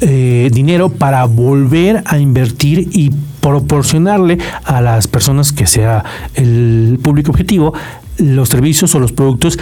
eh, 0.01 0.49
dinero 0.51 0.89
para 0.89 1.25
volver 1.25 2.03
a 2.05 2.17
invertir 2.17 2.89
y 2.91 3.11
proporcionarle 3.41 4.37
a 4.63 4.81
las 4.81 5.07
personas 5.07 5.53
que 5.53 5.65
sea 5.67 6.03
el 6.35 6.99
público 7.01 7.31
objetivo 7.31 7.73
los 8.17 8.49
servicios 8.49 8.93
o 8.95 8.99
los 8.99 9.11
productos 9.11 9.57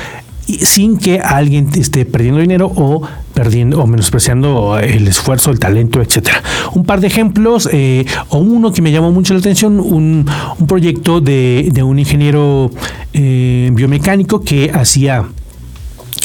sin 0.45 0.97
que 0.97 1.19
alguien 1.19 1.69
esté 1.75 2.05
perdiendo 2.05 2.39
dinero 2.39 2.71
o 2.75 3.01
perdiendo 3.33 3.81
o 3.81 3.87
menospreciando 3.87 4.77
el 4.77 5.07
esfuerzo, 5.07 5.51
el 5.51 5.59
talento, 5.59 6.01
etcétera. 6.01 6.41
Un 6.73 6.85
par 6.85 7.01
de 7.01 7.07
ejemplos, 7.07 7.67
eh, 7.71 8.05
o 8.29 8.37
uno 8.37 8.71
que 8.71 8.81
me 8.81 8.91
llamó 8.91 9.11
mucho 9.11 9.33
la 9.33 9.39
atención, 9.39 9.79
un, 9.79 10.25
proyecto 10.67 11.19
de, 11.19 11.71
un 11.83 11.97
ingeniero 11.97 12.69
eh, 13.13 13.71
biomecánico 13.73 14.41
que 14.41 14.71
hacía 14.71 15.25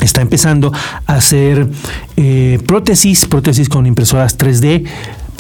está 0.04 0.20
empezando 0.20 0.72
a 1.06 1.14
hacer 1.14 1.68
eh, 2.16 2.58
prótesis, 2.66 3.26
prótesis 3.26 3.68
con 3.68 3.86
impresoras 3.86 4.38
3D 4.38 4.86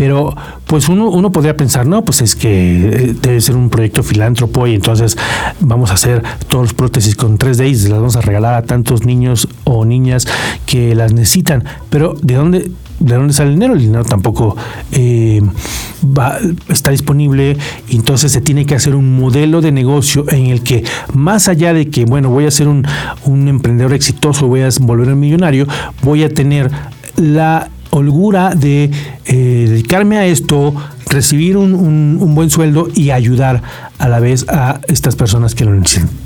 pero 0.00 0.34
pues 0.66 0.88
uno, 0.88 1.10
uno 1.10 1.30
podría 1.30 1.58
pensar, 1.58 1.84
no, 1.84 2.02
pues 2.06 2.22
es 2.22 2.34
que 2.34 2.48
eh, 2.48 3.14
debe 3.20 3.38
ser 3.38 3.54
un 3.54 3.68
proyecto 3.68 4.02
filántropo 4.02 4.66
y 4.66 4.74
entonces 4.74 5.18
vamos 5.60 5.90
a 5.90 5.92
hacer 5.92 6.22
todos 6.48 6.64
los 6.64 6.72
prótesis 6.72 7.14
con 7.14 7.36
3D 7.36 7.68
y 7.68 7.74
las 7.90 7.98
vamos 7.98 8.16
a 8.16 8.22
regalar 8.22 8.54
a 8.54 8.62
tantos 8.62 9.04
niños 9.04 9.46
o 9.64 9.84
niñas 9.84 10.26
que 10.64 10.94
las 10.94 11.12
necesitan. 11.12 11.64
Pero 11.90 12.14
¿de 12.22 12.34
dónde, 12.34 12.70
de 12.98 13.14
dónde 13.14 13.34
sale 13.34 13.50
el 13.50 13.56
dinero? 13.56 13.74
El 13.74 13.80
dinero 13.80 14.04
tampoco 14.06 14.56
eh, 14.92 15.42
va, 16.02 16.38
está 16.70 16.92
disponible, 16.92 17.58
entonces 17.90 18.32
se 18.32 18.40
tiene 18.40 18.64
que 18.64 18.76
hacer 18.76 18.94
un 18.94 19.20
modelo 19.20 19.60
de 19.60 19.70
negocio 19.70 20.24
en 20.30 20.46
el 20.46 20.62
que 20.62 20.82
más 21.12 21.46
allá 21.46 21.74
de 21.74 21.90
que, 21.90 22.06
bueno, 22.06 22.30
voy 22.30 22.46
a 22.46 22.50
ser 22.50 22.68
un, 22.68 22.86
un 23.24 23.48
emprendedor 23.48 23.92
exitoso, 23.92 24.46
voy 24.46 24.62
a 24.62 24.70
volver 24.80 25.08
un 25.08 25.20
millonario, 25.20 25.66
voy 26.02 26.24
a 26.24 26.30
tener 26.30 26.70
la 27.16 27.68
holgura 27.90 28.54
de 28.54 28.90
eh, 29.26 29.66
dedicarme 29.68 30.18
a 30.18 30.26
esto, 30.26 30.74
recibir 31.06 31.56
un, 31.56 32.34
buen 32.34 32.50
sueldo 32.50 32.88
y 32.94 33.10
ayudar 33.10 33.62
a 33.98 34.08
la 34.08 34.20
vez 34.20 34.46
a 34.48 34.80
estas 34.86 35.16
personas 35.16 35.54
que 35.54 35.64
lo, 35.64 35.72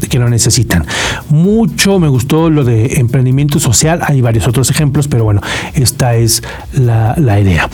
que 0.08 0.18
lo 0.18 0.28
necesitan. 0.28 0.84
Mucho 1.30 1.98
me 1.98 2.08
gustó 2.08 2.50
lo 2.50 2.64
de 2.64 3.00
emprendimiento 3.00 3.58
social, 3.58 4.00
hay 4.02 4.20
varios 4.20 4.46
otros 4.46 4.70
ejemplos, 4.70 5.08
pero 5.08 5.24
bueno, 5.24 5.40
esta 5.72 6.14
es 6.14 6.42
la, 6.74 7.14
idea. 7.40 7.68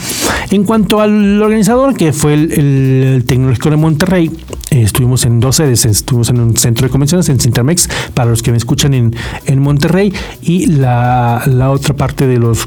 En 0.50 0.64
cuanto 0.64 1.00
al 1.00 1.42
organizador, 1.42 1.94
que 1.94 2.12
fue 2.12 2.34
el, 2.34 3.24
Tecnológico 3.26 3.70
de 3.70 3.76
Monterrey, 3.76 4.30
eh, 4.70 4.82
estuvimos 4.82 5.26
en 5.26 5.40
dos 5.40 5.56
sedes, 5.56 5.84
estuvimos 5.84 6.30
en 6.30 6.40
un 6.40 6.56
centro 6.56 6.86
de 6.86 6.90
convenciones, 6.90 7.28
en 7.28 7.40
Cintermex, 7.40 7.88
para 8.14 8.30
los 8.30 8.42
que 8.42 8.52
me 8.52 8.56
escuchan 8.56 8.94
en, 8.94 9.14
en 9.46 9.60
Monterrey, 9.60 10.12
y 10.40 10.66
la, 10.66 11.42
la 11.46 11.70
otra 11.70 11.94
parte 11.94 12.26
de 12.26 12.38
los 12.38 12.66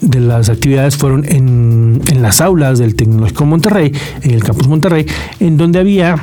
de 0.00 0.20
las 0.20 0.48
actividades 0.48 0.96
fueron 0.96 1.24
en, 1.24 2.00
en 2.10 2.22
las 2.22 2.40
aulas 2.40 2.78
del 2.78 2.94
Tecnológico 2.94 3.46
Monterrey, 3.46 3.92
en 4.22 4.30
el 4.32 4.42
campus 4.42 4.68
Monterrey, 4.68 5.06
en 5.40 5.56
donde 5.56 5.78
había 5.78 6.16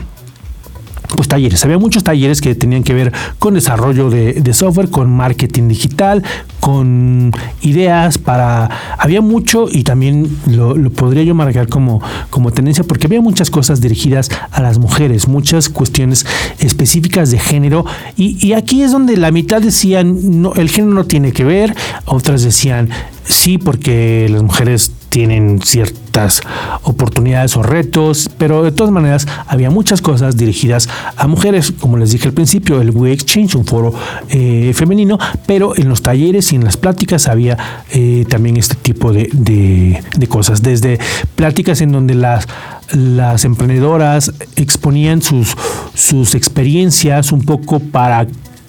pues 1.15 1.27
talleres. 1.27 1.63
Había 1.63 1.77
muchos 1.77 2.03
talleres 2.03 2.41
que 2.41 2.55
tenían 2.55 2.83
que 2.83 2.93
ver 2.93 3.13
con 3.39 3.53
desarrollo 3.53 4.09
de, 4.09 4.53
software, 4.53 4.89
con 4.89 5.11
marketing 5.11 5.67
digital, 5.67 6.23
con 6.59 7.31
ideas 7.61 8.17
para... 8.17 8.69
Había 8.97 9.21
mucho 9.21 9.67
y 9.69 9.83
también 9.83 10.37
lo, 10.47 10.75
podría 10.91 11.23
yo 11.23 11.35
marcar 11.35 11.67
como, 11.67 12.01
como 12.29 12.51
tendencia 12.51 12.83
porque 12.83 13.07
había 13.07 13.21
muchas 13.21 13.49
cosas 13.49 13.81
dirigidas 13.81 14.29
a 14.51 14.61
las 14.61 14.79
mujeres, 14.79 15.27
muchas 15.27 15.69
cuestiones 15.69 16.25
específicas 16.59 17.31
de 17.31 17.39
género 17.39 17.85
y, 18.17 18.53
aquí 18.53 18.83
es 18.83 18.91
donde 18.91 19.17
la 19.17 19.31
mitad 19.31 19.61
decían, 19.61 20.41
no, 20.41 20.53
el 20.53 20.69
género 20.69 20.93
no 20.93 21.05
tiene 21.05 21.33
que 21.33 21.43
ver, 21.43 21.75
otras 22.05 22.43
decían, 22.43 22.89
sí, 23.25 23.57
porque 23.57 24.27
las 24.29 24.43
mujeres 24.43 24.91
tienen 25.15 25.61
ciertas 25.63 26.41
oportunidades 26.83 27.55
o 27.55 27.63
retos, 27.63 28.29
pero 28.37 28.63
de 28.63 28.73
todas 28.73 28.91
maneras 28.91 29.25
había 29.47 29.69
muchas 29.69 30.01
cosas 30.01 30.35
dirigidas 30.35 30.89
a 31.15 31.25
mujeres, 31.27 31.71
como 31.71 31.95
les 31.95 32.11
dije 32.11 32.27
al 32.27 32.33
principio, 32.33 32.81
el 32.81 32.89
We 32.89 33.13
Exchange, 33.13 33.55
un 33.55 33.63
foro 33.63 33.93
eh, 34.27 34.73
femenino, 34.75 35.17
pero 35.45 35.73
en 35.77 35.87
los 35.87 36.01
talleres 36.01 36.51
y 36.51 36.57
en 36.57 36.65
las 36.65 36.75
pláticas 36.75 37.29
había 37.29 37.57
eh, 37.93 38.25
también 38.27 38.57
este 38.57 38.75
tipo 38.75 39.13
de, 39.13 39.29
de, 39.31 40.27
cosas, 40.27 40.61
desde 40.61 40.99
pláticas 41.37 41.79
en 41.79 41.93
donde 41.93 42.13
las 42.13 42.45
las 42.91 43.45
emprendedoras 43.45 44.33
exponían 44.57 45.21
sus, 45.21 45.55
sus 45.93 46.35
experiencias 46.35 47.31
un 47.31 47.41
poco 47.41 47.79
para 47.79 48.27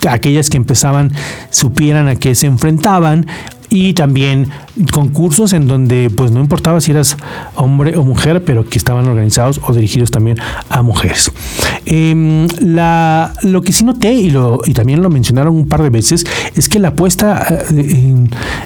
aquellas 0.09 0.49
que 0.49 0.57
empezaban 0.57 1.13
supieran 1.51 2.07
a 2.07 2.15
qué 2.15 2.35
se 2.37 2.47
enfrentaban 2.47 3.27
y 3.69 3.95
también 3.95 4.49
concursos 4.93 5.53
en 5.53 5.67
donde 5.67 6.11
pues 6.11 6.31
no 6.31 6.41
importaba 6.41 6.81
si 6.81 6.91
eras 6.91 7.17
hombre 7.55 7.97
o 7.97 8.05
mujer, 8.05 8.45
pero 8.45 8.69
que 8.69 8.79
estaban 8.79 9.07
organizados 9.09 9.61
o 9.67 9.73
dirigidos 9.73 10.11
también 10.11 10.39
a 10.69 10.83
mujeres. 10.83 11.33
Em, 11.87 12.47
la, 12.61 13.33
lo 13.43 13.63
que 13.63 13.73
sí 13.73 13.85
noté 13.85 14.13
y, 14.13 14.31
lo, 14.31 14.61
y 14.67 14.75
también 14.75 15.03
lo 15.03 15.11
mencionaron 15.11 15.55
un 15.55 15.69
par 15.69 15.83
de 15.83 15.91
veces 15.91 16.27
es 16.55 16.69
que 16.69 16.79
la 16.79 16.89
apuesta 16.89 17.65
eh, 17.71 18.15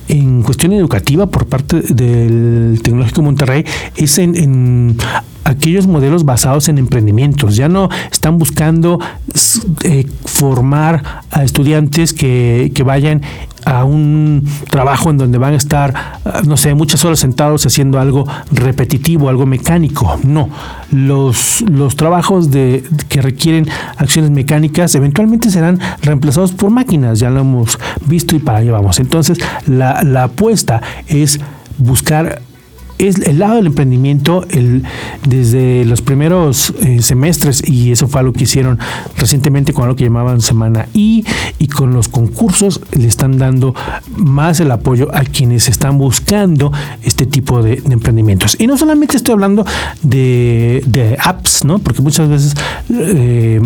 en, 0.08 0.42
cuestión 0.42 0.72
educativa 0.72 1.26
por 1.26 1.46
parte 1.46 1.80
del 1.80 2.80
Tecnológico 2.82 3.22
Monterrey 3.22 3.64
es 3.96 4.18
en, 4.18 4.96
aquellos 5.44 5.86
modelos 5.86 6.24
basados 6.24 6.68
en 6.68 6.78
emprendimientos. 6.78 7.56
Ya 7.56 7.68
no 7.68 7.88
están 8.10 8.38
buscando 8.38 8.98
eh, 9.84 10.06
formar 10.24 11.24
a 11.30 11.44
estudiantes 11.44 12.12
que, 12.12 12.72
que 12.74 12.82
vayan 12.82 13.22
a 13.64 13.84
un 13.84 14.48
trabajo 14.70 15.10
en 15.10 15.18
donde 15.18 15.38
van 15.38 15.54
a 15.54 15.56
estar, 15.56 15.94
no 16.44 16.56
sé, 16.56 16.74
muchas 16.74 17.04
horas 17.04 17.18
sentados 17.18 17.66
haciendo 17.66 17.98
algo 17.98 18.26
repetitivo, 18.52 19.28
algo 19.28 19.46
mecánico. 19.46 20.18
No, 20.22 20.48
los, 20.90 21.62
los 21.62 21.96
trabajos 21.96 22.50
de, 22.50 22.84
que 23.08 23.22
requieren 23.22 23.68
acciones 23.96 24.30
mecánicas 24.30 24.94
eventualmente 24.94 25.50
serán 25.50 25.78
reemplazados 26.02 26.52
por 26.52 26.70
máquinas, 26.70 27.18
ya 27.18 27.30
lo 27.30 27.40
hemos 27.40 27.78
visto 28.06 28.36
y 28.36 28.38
para 28.38 28.58
allá 28.58 28.72
vamos. 28.72 29.00
Entonces, 29.00 29.38
la, 29.66 30.02
la 30.02 30.24
apuesta 30.24 30.82
es 31.06 31.40
buscar 31.78 32.42
es 33.08 33.18
el 33.26 33.38
lado 33.38 33.56
del 33.56 33.66
emprendimiento 33.66 34.44
el, 34.50 34.84
desde 35.26 35.84
los 35.84 36.02
primeros 36.02 36.74
eh, 36.82 37.00
semestres 37.02 37.66
y 37.66 37.92
eso 37.92 38.08
fue 38.08 38.20
algo 38.20 38.32
que 38.32 38.44
hicieron 38.44 38.78
recientemente 39.16 39.72
con 39.72 39.84
algo 39.84 39.96
que 39.96 40.04
llamaban 40.04 40.40
Semana 40.40 40.86
I 40.92 41.24
y 41.58 41.68
con 41.68 41.92
los 41.92 42.08
concursos 42.08 42.80
le 42.92 43.06
están 43.06 43.38
dando 43.38 43.74
más 44.16 44.60
el 44.60 44.70
apoyo 44.70 45.08
a 45.14 45.22
quienes 45.22 45.68
están 45.68 45.98
buscando 45.98 46.72
este 47.02 47.26
tipo 47.26 47.62
de, 47.62 47.82
emprendimientos. 47.90 48.56
Y 48.58 48.66
no 48.66 48.76
solamente 48.76 49.16
estoy 49.16 49.32
hablando 49.32 49.64
de, 50.02 51.16
apps, 51.18 51.64
¿no? 51.64 51.78
Porque 51.78 52.02
muchas 52.02 52.28
veces 52.28 52.54
eh, 52.90 53.60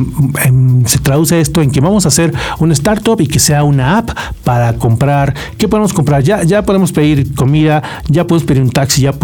em, 0.44 0.84
se 0.86 0.98
traduce 0.98 1.40
esto 1.40 1.60
en 1.60 1.70
que 1.70 1.80
vamos 1.80 2.04
a 2.04 2.08
hacer 2.08 2.32
una 2.58 2.72
startup 2.72 3.20
y 3.20 3.26
que 3.26 3.38
sea 3.38 3.64
una 3.64 3.98
app 3.98 4.10
para 4.44 4.74
comprar. 4.74 5.34
¿Qué 5.58 5.68
podemos 5.68 5.92
comprar? 5.92 6.22
Ya, 6.22 6.42
ya 6.44 6.62
podemos 6.62 6.92
pedir 6.92 7.34
comida, 7.34 7.82
ya 8.08 8.26
podemos 8.26 8.46
pedir 8.46 8.62
un 8.62 8.70
taxi, 8.70 9.02
ya 9.02 9.12
podemos 9.12 9.23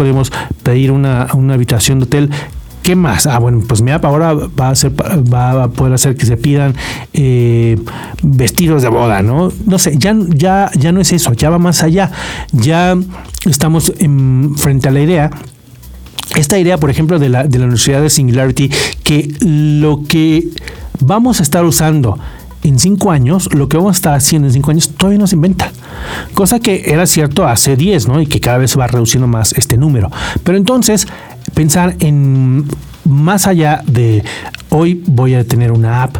pedir 0.63 0.91
una, 0.91 1.23
habitación 1.23 1.99
de 1.99 2.05
hotel 2.05 2.29
¿Qué 2.83 2.95
más? 2.95 3.27
Ah, 3.27 3.37
bueno, 3.37 3.61
pues 3.67 3.83
mi 3.83 3.91
app 3.91 4.03
ahora 4.05 4.33
va 4.33 4.69
a, 4.69 4.75
ser, 4.75 4.91
va 4.91 5.65
a 5.65 5.67
poder 5.67 5.93
hacer 5.93 6.15
que 6.15 6.25
se 6.25 6.35
pidan 6.35 6.73
eh, 7.13 7.77
vestidos 8.23 8.81
de 8.81 8.89
boda, 8.89 9.21
¿no? 9.21 9.53
No 9.67 9.77
sé, 9.77 9.93
ya, 9.99 10.15
ya, 10.29 10.71
ya 10.73 10.91
no 10.91 10.99
es 10.99 11.13
eso, 11.13 11.31
ya 11.33 11.51
va 11.51 11.59
más 11.59 11.83
allá. 11.83 12.11
Ya 12.51 12.97
estamos 13.45 13.93
en, 13.99 14.55
frente 14.57 14.87
a 14.87 14.91
la 14.91 15.01
idea 15.01 15.29
esta 16.35 16.57
idea, 16.57 16.77
por 16.77 16.89
ejemplo, 16.89 17.19
de 17.19 17.29
la, 17.29 17.43
de 17.43 17.59
la 17.59 17.65
Universidad 17.65 18.01
de 18.01 18.09
Singularity, 18.09 18.69
que 19.03 19.33
lo 19.41 20.03
que 20.07 20.47
vamos 20.99 21.39
a 21.39 21.43
estar 21.43 21.65
usando 21.65 22.17
en 22.63 22.79
cinco 22.79 23.11
años, 23.11 23.53
lo 23.53 23.67
que 23.67 23.77
vamos 23.77 23.95
a 23.95 23.97
estar 23.97 24.13
haciendo 24.13 24.47
en 24.47 24.53
cinco 24.53 24.71
años 24.71 24.89
todavía 24.89 25.19
no 25.19 25.27
se 25.27 25.35
inventa. 25.35 25.71
Cosa 26.33 26.59
que 26.59 26.83
era 26.85 27.05
cierto 27.05 27.47
hace 27.47 27.75
10, 27.75 28.07
¿no? 28.07 28.21
Y 28.21 28.27
que 28.27 28.39
cada 28.39 28.57
vez 28.57 28.77
va 28.77 28.87
reduciendo 28.87 29.27
más 29.27 29.53
este 29.53 29.77
número. 29.77 30.11
Pero 30.43 30.57
entonces, 30.57 31.07
pensar 31.53 31.95
en 31.99 32.65
más 33.05 33.47
allá 33.47 33.81
de 33.85 34.23
hoy 34.69 35.03
voy 35.05 35.33
a 35.33 35.43
tener 35.43 35.71
una 35.71 36.03
app, 36.03 36.17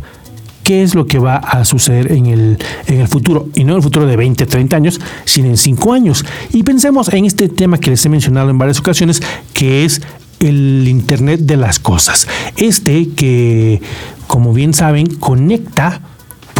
qué 0.63 0.84
es 0.84 0.95
lo 0.95 1.08
que 1.08 1.19
va 1.19 1.38
a 1.38 1.65
suceder 1.65 2.12
en 2.12 2.27
el, 2.27 2.58
en 2.88 3.01
el 3.01 3.08
futuro, 3.08 3.49
y 3.56 3.63
no 3.63 3.73
en 3.73 3.77
el 3.77 3.84
futuro 3.84 4.06
de 4.06 4.15
20, 4.15 4.45
30 4.45 4.75
años, 4.75 4.99
sino 5.25 5.47
en 5.47 5.58
5 5.58 5.93
años. 5.93 6.25
Y 6.51 6.63
pensemos 6.63 7.12
en 7.13 7.25
este 7.25 7.49
tema 7.49 7.77
que 7.77 7.91
les 7.91 8.06
he 8.06 8.10
mencionado 8.10 8.49
en 8.49 8.58
varias 8.58 8.80
ocasiones, 8.80 9.21
que 9.54 9.86
es 9.86 10.01
el 10.39 10.88
Internet 10.88 11.41
de 11.41 11.58
las 11.58 11.80
Cosas. 11.80 12.27
Este 12.58 13.10
que, 13.10 13.82
como 14.27 14.54
bien 14.54 14.73
saben, 14.73 15.08
conecta 15.15 16.01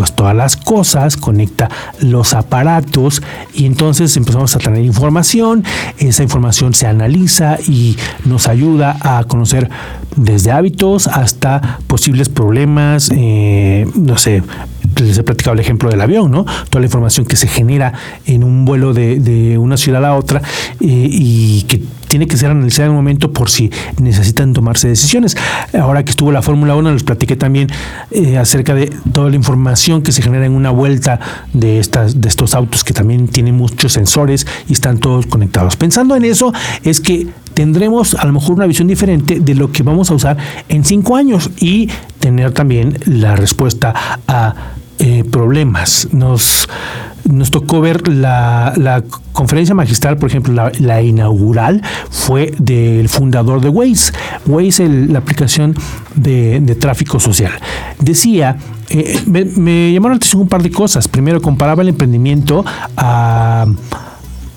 pues 0.02 0.16
todas 0.16 0.36
las 0.36 0.58
cosas, 0.58 1.16
conecta 1.16 1.70
los 2.00 2.34
aparatos 2.34 3.22
y 3.54 3.68
entonces 3.68 4.18
empezamos 4.18 4.56
a 4.56 4.60
tener 4.60 4.84
información, 4.84 5.64
esa 6.00 6.24
información 6.24 6.74
se 6.74 6.88
analiza 6.88 7.60
y 7.68 7.98
nos 8.26 8.48
ayuda 8.48 8.98
a 9.02 9.24
conocer 9.26 9.70
desde 10.16 10.52
hábitos 10.52 11.06
hasta 11.06 11.78
posibles 11.86 12.30
problemas, 12.30 13.12
eh, 13.16 13.86
no 13.94 14.18
sé, 14.18 14.42
les 15.00 15.20
he 15.20 15.22
platicado 15.22 15.54
el 15.54 15.60
ejemplo 15.60 15.92
del 15.92 16.02
avión, 16.02 16.32
¿no? 16.32 16.46
Toda 16.72 16.80
la 16.80 16.88
información 16.88 17.28
que 17.28 17.36
se 17.36 17.48
genera 17.48 17.94
en 18.26 18.44
un 18.44 18.66
vuelo 18.66 18.96
de, 18.96 19.56
una 19.60 19.78
ciudad 19.78 20.04
a 20.04 20.08
la 20.08 20.16
otra 20.16 20.42
eh, 20.80 21.08
y 21.12 21.62
que 21.68 21.84
tiene 22.12 22.28
que 22.28 22.36
ser 22.36 22.52
analizada 22.52 22.88
en 22.88 22.90
un 22.92 22.98
momento 22.98 23.32
por 23.32 23.50
si 23.50 23.72
necesitan 24.02 24.52
tomarse 24.52 24.90
decisiones. 24.90 25.38
Ahora 25.74 26.04
que 26.04 26.10
estuvo 26.10 26.30
la 26.34 26.42
Fórmula 26.42 26.76
1, 26.76 26.92
les 26.92 27.04
platiqué 27.04 27.38
también 27.38 27.70
eh, 28.12 28.38
acerca 28.38 28.76
de 28.76 28.88
toda 29.14 29.30
la 29.30 29.38
información 29.38 30.02
que 30.02 30.12
se 30.12 30.22
genera 30.22 30.46
en 30.46 30.52
una 30.52 30.72
vuelta 30.72 31.22
de, 31.54 31.80
estas, 31.80 32.20
de 32.20 32.28
estos 32.28 32.54
autos 32.54 32.84
que 32.84 32.92
también 32.92 33.30
tienen 33.30 33.56
muchos 33.56 33.94
sensores 33.94 34.46
y 34.68 34.74
están 34.74 34.98
todos 34.98 35.26
conectados. 35.26 35.78
Pensando 35.78 36.14
en 36.18 36.26
eso, 36.26 36.52
es 36.84 37.00
que 37.00 37.30
tendremos 37.54 38.14
a 38.16 38.26
lo 38.26 38.34
mejor 38.34 38.58
una 38.58 38.66
visión 38.66 38.90
diferente 38.90 39.40
de 39.40 39.56
lo 39.56 39.72
que 39.72 39.82
vamos 39.82 40.12
a 40.12 40.14
usar 40.14 40.36
en 40.68 40.84
cinco 40.84 41.16
años 41.16 41.50
y 41.62 41.90
tener 42.20 42.52
también 42.52 42.98
la 43.06 43.38
respuesta 43.38 43.94
a 44.28 44.54
eh, 45.04 45.24
problemas. 45.24 46.10
Nos, 46.12 46.70
nos 47.28 47.50
tocó 47.50 47.82
ver 47.82 48.08
la, 48.08 49.04
conferencia 49.32 49.74
magistral, 49.74 50.18
por 50.18 50.30
ejemplo, 50.30 50.70
la, 50.80 51.02
inaugural 51.02 51.82
fue 52.12 52.54
del 52.60 53.10
fundador 53.10 53.62
de 53.62 53.70
Waze. 53.70 54.14
Waze, 54.46 54.88
la 54.88 55.18
aplicación 55.18 55.76
de, 56.14 56.78
tráfico 56.80 57.20
social. 57.20 57.52
Decía, 58.00 58.58
eh, 58.90 59.20
me, 59.26 59.46
me 59.46 59.92
llamaron 59.92 60.14
la 60.14 60.18
atención 60.18 60.44
un 60.44 60.50
par 60.50 60.62
de 60.62 60.70
cosas. 60.70 61.08
Primero, 61.08 61.42
comparaba 61.42 61.82
el 61.82 61.90
emprendimiento 61.90 62.64
a 62.96 63.66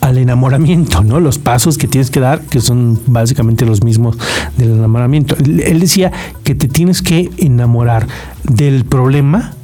al 0.02 0.18
enamoramiento, 0.18 1.02
¿no? 1.02 1.18
Los 1.18 1.38
pasos 1.38 1.78
que 1.78 1.88
tienes 1.88 2.10
que 2.10 2.20
dar, 2.20 2.42
que 2.42 2.60
son 2.60 3.00
básicamente 3.06 3.64
los 3.64 3.82
mismos 3.82 4.18
del 4.58 4.72
enamoramiento. 4.72 5.34
Él 5.38 5.80
decía 5.80 6.12
que 6.42 6.54
te 6.54 6.68
tienes 6.68 7.00
que 7.00 7.30
enamorar 7.38 8.06
del 8.42 8.84
problema 8.84 9.54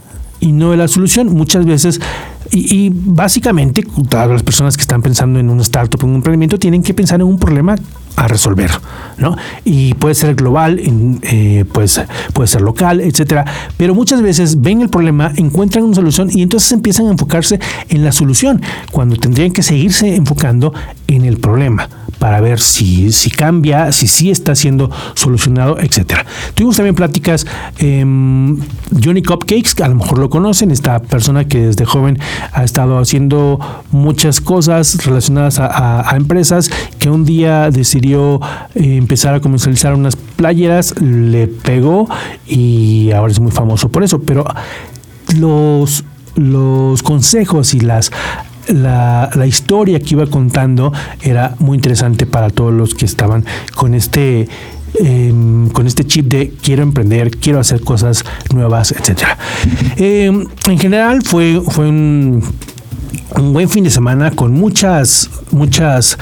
y 0.41 0.53
no 0.53 0.71
de 0.71 0.77
la 0.77 0.89
solución. 0.89 1.33
Muchas 1.33 1.65
veces 1.67 2.01
y, 2.53 2.91
básicamente, 2.93 3.85
todas 4.09 4.29
las 4.29 4.43
personas 4.43 4.77
que 4.77 4.81
están 4.81 5.03
pensando 5.03 5.39
en 5.39 5.51
un 5.51 5.61
startup, 5.61 6.01
en 6.03 6.11
un 6.11 6.17
emprendimiento, 6.17 6.59
tienen 6.59 6.83
que 6.83 6.95
pensar 6.95 7.21
en 7.21 7.27
un 7.27 7.39
problema 7.39 7.77
a 8.17 8.27
resolver, 8.27 8.71
¿no? 9.19 9.37
Y 9.65 9.95
puede 9.95 10.15
ser 10.17 10.35
global, 10.35 10.81
eh, 11.23 11.65
puede 11.71 11.89
ser 12.49 12.61
local, 12.61 13.01
etcétera. 13.01 13.45
Pero 13.77 13.95
muchas 13.95 14.21
veces 14.21 14.61
ven 14.61 14.81
el 14.81 14.89
problema, 14.89 15.33
encuentran 15.37 15.85
una 15.85 15.95
solución 15.95 16.29
y 16.33 16.43
entonces 16.43 16.73
empiezan 16.73 17.07
a 17.07 17.11
enfocarse 17.13 17.61
en 17.89 18.05
la 18.05 18.11
solución, 18.11 18.61
cuando 18.91 19.17
tendrían 19.17 19.53
que 19.53 19.63
seguirse 19.63 20.17
enfocando 20.17 20.75
en 21.07 21.25
el 21.25 21.39
problema 21.39 21.89
para 22.21 22.41
ver 22.43 22.61
si, 22.61 23.11
si 23.13 23.31
cambia, 23.31 23.93
si 23.93 24.07
sí 24.07 24.31
está 24.31 24.55
siendo 24.55 24.91
solucionado, 25.15 25.79
etcétera. 25.81 26.27
Tuvimos 26.55 26.77
también 26.77 26.95
pláticas, 26.95 27.47
eh, 27.79 28.05
Johnny 29.03 29.23
Cupcakes, 29.23 29.75
que 29.75 29.83
a 29.83 29.89
lo 29.89 29.95
mejor 29.95 30.19
lo 30.19 30.29
conocen, 30.29 30.71
esta 30.71 31.01
persona 31.01 31.47
que 31.47 31.69
desde 31.69 31.87
joven 31.87 32.19
ha 32.53 32.63
estado 32.63 32.99
haciendo 32.99 33.59
muchas 33.91 34.43
cosas 34.43 35.03
relacionadas 35.07 35.59
a, 35.59 36.15
empresas, 36.15 36.71
que 36.99 37.09
un 37.09 37.25
día 37.25 37.71
decidió 37.71 38.39
eh, 38.75 38.97
empezar 38.97 39.35
a 39.35 39.41
comercializar 39.41 39.95
unas 39.95 40.15
playeras, 40.15 41.01
le 41.01 41.47
pegó 41.47 42.07
y 42.47 43.13
ahora 43.13 43.33
es 43.33 43.41
muy 43.41 43.51
famoso 43.51 43.89
por 43.89 44.05
eso, 44.05 44.21
pero 44.21 44.45
los 45.39 46.05
los 46.37 47.03
consejos 47.03 47.75
y 47.75 47.81
las 47.81 48.13
la, 48.69 49.47
historia 49.47 49.99
que 50.01 50.15
iba 50.15 50.27
contando 50.27 50.93
era 51.23 51.55
muy 51.59 51.77
interesante 51.77 52.27
para 52.27 52.51
todos 52.51 52.73
los 52.73 52.95
que 52.95 53.05
estaban 53.05 53.45
con 53.75 53.95
este 53.95 54.49
em, 54.95 55.69
con 55.71 55.87
este 55.87 56.05
chip 56.05 56.27
de 56.27 56.53
quiero 56.63 56.83
emprender, 56.83 57.31
quiero 57.31 57.61
hacer 57.61 57.81
cosas 57.81 58.25
nuevas, 58.53 58.93
etcétera. 58.93 59.39
Em, 59.97 60.47
en 60.67 60.79
general 60.79 61.23
fue, 61.23 61.61
fue 61.67 61.89
un, 61.89 62.43
buen 63.53 63.69
fin 63.69 63.85
de 63.85 63.91
semana 63.91 64.33
con 64.33 64.53
muchas, 64.53 65.31
muchas 65.51 66.19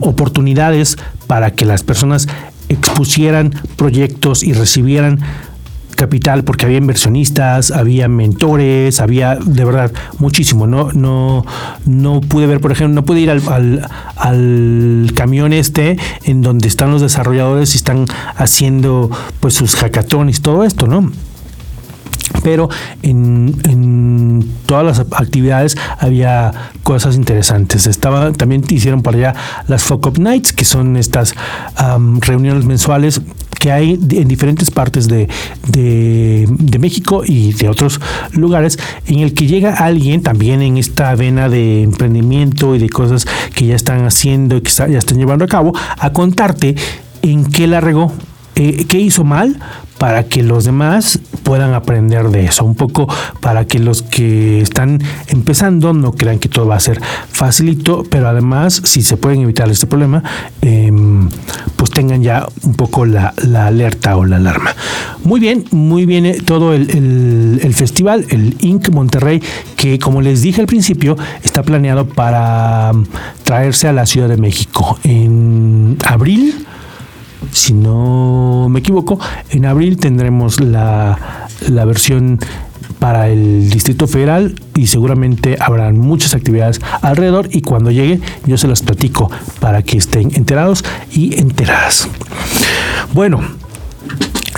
oportunidades 0.00 0.96
para 1.26 1.52
que 1.52 1.64
las 1.64 1.82
personas 1.82 2.28
expusieran 2.68 3.52
proyectos 3.76 4.42
y 4.42 4.52
recibieran 4.52 5.20
capital 6.00 6.44
porque 6.44 6.64
había 6.64 6.78
inversionistas, 6.78 7.70
había 7.70 8.08
mentores, 8.08 9.00
había 9.00 9.36
de 9.36 9.64
verdad 9.66 9.92
muchísimo. 10.18 10.66
No, 10.66 10.90
no, 10.92 11.44
no 11.84 12.22
pude 12.22 12.46
ver, 12.46 12.58
por 12.60 12.72
ejemplo, 12.72 12.94
no 12.94 13.04
pude 13.04 13.20
ir 13.20 13.30
al, 13.30 13.42
al, 14.16 15.12
camión 15.14 15.52
este 15.52 15.98
en 16.24 16.40
donde 16.40 16.68
están 16.68 16.90
los 16.90 17.02
desarrolladores 17.02 17.74
y 17.74 17.76
están 17.76 18.06
haciendo 18.34 19.10
pues 19.40 19.52
sus 19.52 19.76
hackatones 19.76 20.40
todo 20.40 20.64
esto, 20.64 20.86
¿no? 20.86 21.12
pero 22.42 22.70
en, 23.02 23.60
en, 23.64 24.50
todas 24.64 24.86
las 24.86 25.00
actividades 25.00 25.76
había 25.98 26.52
cosas 26.82 27.16
interesantes. 27.16 27.86
Estaba, 27.86 28.32
también 28.32 28.64
hicieron 28.70 29.02
para 29.02 29.18
allá 29.18 29.34
las 29.66 29.82
Fuck 29.82 30.06
Up 30.06 30.18
Nights, 30.18 30.54
que 30.54 30.64
son 30.64 30.96
estas 30.96 31.34
reuniones 32.20 32.64
mensuales 32.64 33.20
que 33.60 33.70
hay 33.70 33.92
en 33.92 34.26
diferentes 34.26 34.70
partes 34.70 35.06
de, 35.06 35.28
de, 35.68 36.78
México 36.80 37.22
y 37.26 37.52
de 37.52 37.68
otros 37.68 38.00
lugares, 38.32 38.78
en 39.06 39.18
el 39.18 39.34
que 39.34 39.46
llega 39.46 39.74
alguien 39.74 40.22
también 40.22 40.62
en 40.62 40.78
esta 40.78 41.14
vena 41.14 41.50
de 41.50 41.82
emprendimiento 41.82 42.74
y 42.74 42.78
de 42.78 42.88
cosas 42.88 43.26
que 43.54 43.66
ya 43.66 43.76
están 43.76 44.06
haciendo 44.06 44.56
y 44.56 44.62
que 44.62 44.70
ya 44.70 44.98
están 44.98 45.18
llevando 45.18 45.44
a 45.44 45.48
cabo, 45.48 45.74
a 45.98 46.10
contarte 46.14 46.74
en 47.20 47.44
qué 47.44 47.66
la 47.66 47.82
regó, 47.82 48.12
eh, 48.56 48.86
qué 48.88 48.98
hizo 48.98 49.24
mal 49.24 49.60
para 50.00 50.24
que 50.24 50.42
los 50.42 50.64
demás 50.64 51.20
puedan 51.42 51.74
aprender 51.74 52.30
de 52.30 52.46
eso, 52.46 52.64
un 52.64 52.74
poco 52.74 53.06
para 53.40 53.66
que 53.66 53.78
los 53.78 54.00
que 54.00 54.62
están 54.62 54.98
empezando 55.26 55.92
no 55.92 56.12
crean 56.12 56.38
que 56.38 56.48
todo 56.48 56.66
va 56.68 56.76
a 56.76 56.80
ser 56.80 56.98
facilito, 57.30 58.04
pero 58.08 58.26
además 58.26 58.80
si 58.82 59.02
se 59.02 59.18
pueden 59.18 59.42
evitar 59.42 59.70
este 59.70 59.86
problema, 59.86 60.24
em, 60.62 61.28
pues 61.76 61.90
tengan 61.90 62.22
ya 62.22 62.46
un 62.62 62.72
poco 62.76 63.04
la, 63.04 63.34
alerta 63.54 64.16
o 64.16 64.24
la 64.24 64.36
alarma. 64.36 64.74
Muy 65.22 65.38
bien, 65.38 65.66
muy 65.70 66.06
bien 66.06 66.24
eh, 66.24 66.38
todo 66.42 66.72
el, 66.72 67.60
el 67.62 67.74
festival, 67.74 68.24
el 68.30 68.56
Inc. 68.60 68.88
Monterrey, 68.88 69.42
que 69.76 69.98
como 69.98 70.22
les 70.22 70.40
dije 70.40 70.62
al 70.62 70.66
principio, 70.66 71.18
está 71.42 71.62
planeado 71.62 72.06
para 72.06 72.90
mm, 72.94 73.04
traerse 73.44 73.86
a 73.86 73.92
la 73.92 74.06
Ciudad 74.06 74.30
de 74.30 74.38
México 74.38 74.98
en 75.04 75.98
abril 76.06 76.66
si 77.52 77.72
no 77.72 78.49
me 78.68 78.80
equivoco, 78.80 79.18
en 79.50 79.66
abril 79.66 79.96
tendremos 79.96 80.60
la, 80.60 81.48
la 81.68 81.84
versión 81.84 82.38
para 82.98 83.28
el 83.28 83.70
Distrito 83.70 84.06
Federal 84.06 84.54
y 84.76 84.86
seguramente 84.86 85.56
habrán 85.58 85.98
muchas 85.98 86.34
actividades 86.34 86.80
alrededor 87.02 87.48
y 87.50 87.62
cuando 87.62 87.90
llegue 87.90 88.20
yo 88.46 88.58
se 88.58 88.68
las 88.68 88.82
platico 88.82 89.30
para 89.58 89.82
que 89.82 89.96
estén 89.96 90.34
enterados 90.34 90.84
y 91.10 91.38
enteradas. 91.38 92.08
Bueno, 93.12 93.40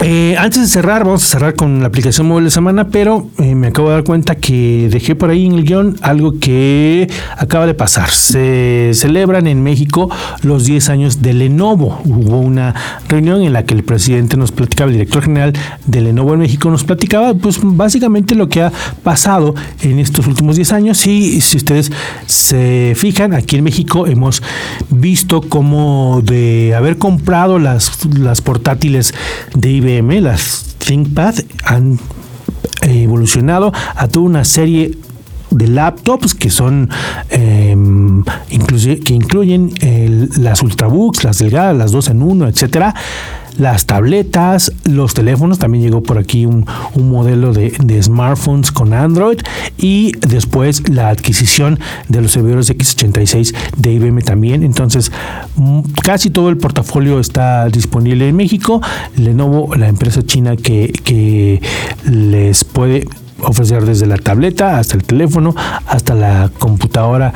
eh, 0.05 0.37
antes 0.37 0.61
de 0.61 0.67
cerrar, 0.67 1.05
vamos 1.05 1.23
a 1.25 1.27
cerrar 1.27 1.55
con 1.55 1.81
la 1.81 1.87
aplicación 1.87 2.27
móvil 2.27 2.47
de 2.47 2.51
semana, 2.51 2.89
pero 2.89 3.29
eh, 3.39 3.55
me 3.55 3.69
acabo 3.69 3.89
de 3.89 3.95
dar 3.95 4.05
cuenta 4.05 4.35
que 4.35 4.89
dejé 4.91 5.15
por 5.15 5.31
ahí 5.31 5.47
en 5.47 5.53
el 5.53 5.65
guion 5.65 5.97
algo 6.03 6.41
que 6.41 7.09
acaba 7.37 7.67
de 7.67 7.75
pasar. 7.75 8.11
Se 8.11 8.91
celebran 8.95 9.47
en 9.47 9.63
México 9.63 10.11
los 10.43 10.65
10 10.65 10.89
años 10.89 11.23
de 11.23 11.35
Lenovo. 11.35 12.01
Hubo 12.05 12.41
una 12.41 12.75
reunión 13.09 13.43
en 13.43 13.53
la 13.53 13.65
que 13.65 13.75
el 13.75 13.85
presidente 13.85 14.37
nos 14.37 14.51
platicaba, 14.51 14.91
el 14.91 14.95
director 14.95 15.23
general 15.23 15.53
de 15.87 16.01
Lenovo 16.01 16.35
en 16.35 16.41
México 16.41 16.69
nos 16.69 16.83
platicaba, 16.83 17.35
pues 17.35 17.61
básicamente 17.63 18.35
lo 18.35 18.49
que 18.49 18.63
ha 18.63 18.73
pasado 19.05 19.55
en 19.83 20.01
estos 20.01 20.27
últimos 20.27 20.57
10 20.57 20.73
años. 20.73 21.07
Y 21.07 21.41
si 21.41 21.59
ustedes 21.59 21.93
se 22.27 22.95
fijan, 22.97 23.35
aquí 23.35 23.57
en 23.57 23.63
México 23.65 24.09
hemos 24.09 24.43
visto 24.91 25.43
cómo 25.43 26.23
de 26.25 26.75
haber 26.75 26.99
comprado 26.99 27.61
las, 27.61 28.05
las 28.17 28.41
portátiles 28.41 29.15
de 29.55 29.71
IBM, 29.71 29.92
las 30.01 30.77
ThinkPad 30.79 31.35
han 31.65 31.99
evolucionado 32.83 33.73
a 33.95 34.09
toda 34.09 34.27
una 34.27 34.45
serie 34.45 34.97
de 35.51 35.69
laptops 35.69 36.35
que 36.35 36.49
son 36.49 36.89
em, 37.29 38.25
que 38.25 39.13
incluyen 39.13 39.73
las 40.39 40.63
ultrabooks, 40.63 41.25
las 41.25 41.39
delgadas, 41.39 41.77
las 41.77 41.93
dos 41.93 42.09
en 42.09 42.23
uno, 42.23 42.49
etcétera 42.49 42.95
las 43.59 43.87
tabletas, 43.87 44.73
los 44.85 45.15
teléfonos, 45.15 45.59
también 45.59 45.85
llegó 45.85 46.03
por 46.03 46.19
aquí 46.19 46.47
un, 46.47 46.67
modelo 46.95 47.53
de, 47.53 48.03
smartphones 48.03 48.73
con 48.73 48.93
Android 48.95 49.39
y 49.77 50.13
después 50.19 50.89
la 50.89 51.09
adquisición 51.09 51.79
de 52.09 52.23
los 52.23 52.33
servidores 52.33 52.71
x86 52.71 53.55
de 53.77 53.93
IBM 53.93 54.23
también. 54.23 54.63
Entonces, 54.63 55.13
mm, 55.57 55.81
casi 56.03 56.31
todo 56.31 56.49
el 56.49 56.57
portafolio 56.57 57.21
está 57.21 57.69
disponible 57.69 58.29
en 58.29 58.37
México. 58.37 58.81
Lenovo, 59.17 59.75
la 59.75 59.89
empresa 59.89 60.23
china 60.23 60.57
que, 60.57 60.93
que 61.05 61.61
les 62.05 62.65
puede 62.65 63.07
ofrecer 63.43 63.85
desde 63.85 64.07
la 64.07 64.17
tableta 64.17 64.79
hasta 64.79 64.97
el 64.97 65.05
teléfono, 65.05 65.55
hasta 65.87 66.15
la 66.15 66.51
computadora 66.59 67.33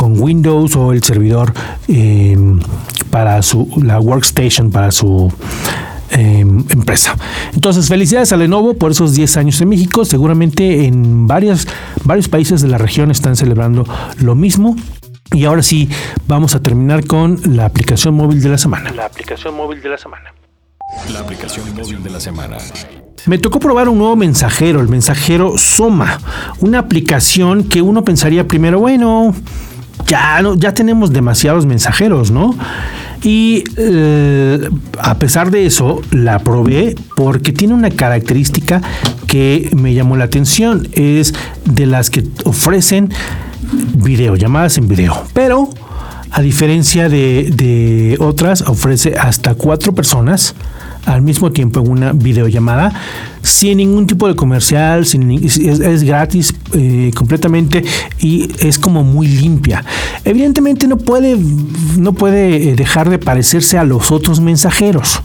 con 0.00 0.18
Windows 0.18 0.76
o 0.76 0.94
el 0.94 1.02
servidor 1.02 1.52
em, 1.86 2.58
para 3.10 3.42
su 3.42 3.68
la 3.82 4.00
workstation 4.00 4.70
para 4.70 4.90
su 4.92 5.30
em, 6.08 6.64
empresa. 6.70 7.18
Entonces, 7.52 7.86
felicidades 7.86 8.32
a 8.32 8.38
Lenovo 8.38 8.72
por 8.72 8.92
esos 8.92 9.14
10 9.14 9.36
años 9.36 9.60
en 9.60 9.68
México. 9.68 10.06
Seguramente 10.06 10.86
en 10.86 11.26
varias, 11.26 11.66
varios 12.02 12.28
países 12.28 12.62
de 12.62 12.68
la 12.68 12.78
región 12.78 13.10
están 13.10 13.36
celebrando 13.36 13.84
lo 14.22 14.34
mismo. 14.34 14.74
Y 15.32 15.44
ahora 15.44 15.62
sí, 15.62 15.90
vamos 16.26 16.54
a 16.54 16.62
terminar 16.62 17.06
con 17.06 17.38
la 17.54 17.66
aplicación 17.66 18.14
móvil 18.14 18.40
de 18.40 18.48
la 18.48 18.56
semana. 18.56 18.90
La 18.92 19.04
aplicación 19.04 19.54
móvil 19.54 19.82
de 19.82 19.90
la 19.90 19.98
semana. 19.98 20.32
La 21.12 21.20
aplicación 21.20 21.74
móvil 21.74 22.02
de 22.02 22.08
la 22.08 22.20
semana. 22.20 22.56
Me 23.26 23.36
tocó 23.36 23.60
probar 23.60 23.90
un 23.90 23.98
nuevo 23.98 24.16
mensajero, 24.16 24.80
el 24.80 24.88
mensajero 24.88 25.58
Soma, 25.58 26.20
una 26.60 26.78
aplicación 26.78 27.64
que 27.64 27.82
uno 27.82 28.02
pensaría 28.02 28.48
primero, 28.48 28.80
bueno, 28.80 29.34
ya, 30.06 30.40
ya 30.56 30.74
tenemos 30.74 31.12
demasiados 31.12 31.66
mensajeros, 31.66 32.30
¿no? 32.30 32.54
Y 33.22 33.64
eh, 33.76 34.68
a 34.98 35.18
pesar 35.18 35.50
de 35.50 35.66
eso, 35.66 36.00
la 36.10 36.38
probé 36.38 36.94
porque 37.16 37.52
tiene 37.52 37.74
una 37.74 37.90
característica 37.90 38.80
que 39.26 39.68
me 39.76 39.92
llamó 39.92 40.16
la 40.16 40.24
atención. 40.24 40.88
Es 40.92 41.34
de 41.66 41.86
las 41.86 42.08
que 42.08 42.24
ofrecen 42.44 43.12
video, 43.94 44.36
llamadas 44.36 44.78
en 44.78 44.88
video. 44.88 45.22
Pero, 45.34 45.68
a 46.30 46.40
diferencia 46.40 47.08
de, 47.08 47.50
de 47.54 48.16
otras, 48.20 48.62
ofrece 48.62 49.14
hasta 49.18 49.54
cuatro 49.54 49.94
personas 49.94 50.54
al 51.14 51.22
mismo 51.22 51.52
tiempo 51.52 51.80
en 51.80 51.90
una 51.90 52.12
videollamada 52.12 52.92
sin 53.42 53.78
ningún 53.78 54.06
tipo 54.06 54.28
de 54.28 54.36
comercial, 54.36 55.06
sin, 55.06 55.30
es, 55.32 56.02
gratis 56.04 56.54
eh, 56.74 57.10
completamente 57.14 57.84
y 58.18 58.50
es 58.60 58.78
como 58.78 59.02
muy 59.02 59.26
limpia. 59.26 59.84
Evidentemente 60.24 60.86
no 60.86 60.98
puede, 60.98 61.36
no 61.96 62.12
puede 62.12 62.70
eh, 62.70 62.76
dejar 62.76 63.08
de 63.10 63.18
parecerse 63.18 63.78
a 63.78 63.84
los 63.84 64.10
otros 64.10 64.40
mensajeros. 64.40 65.22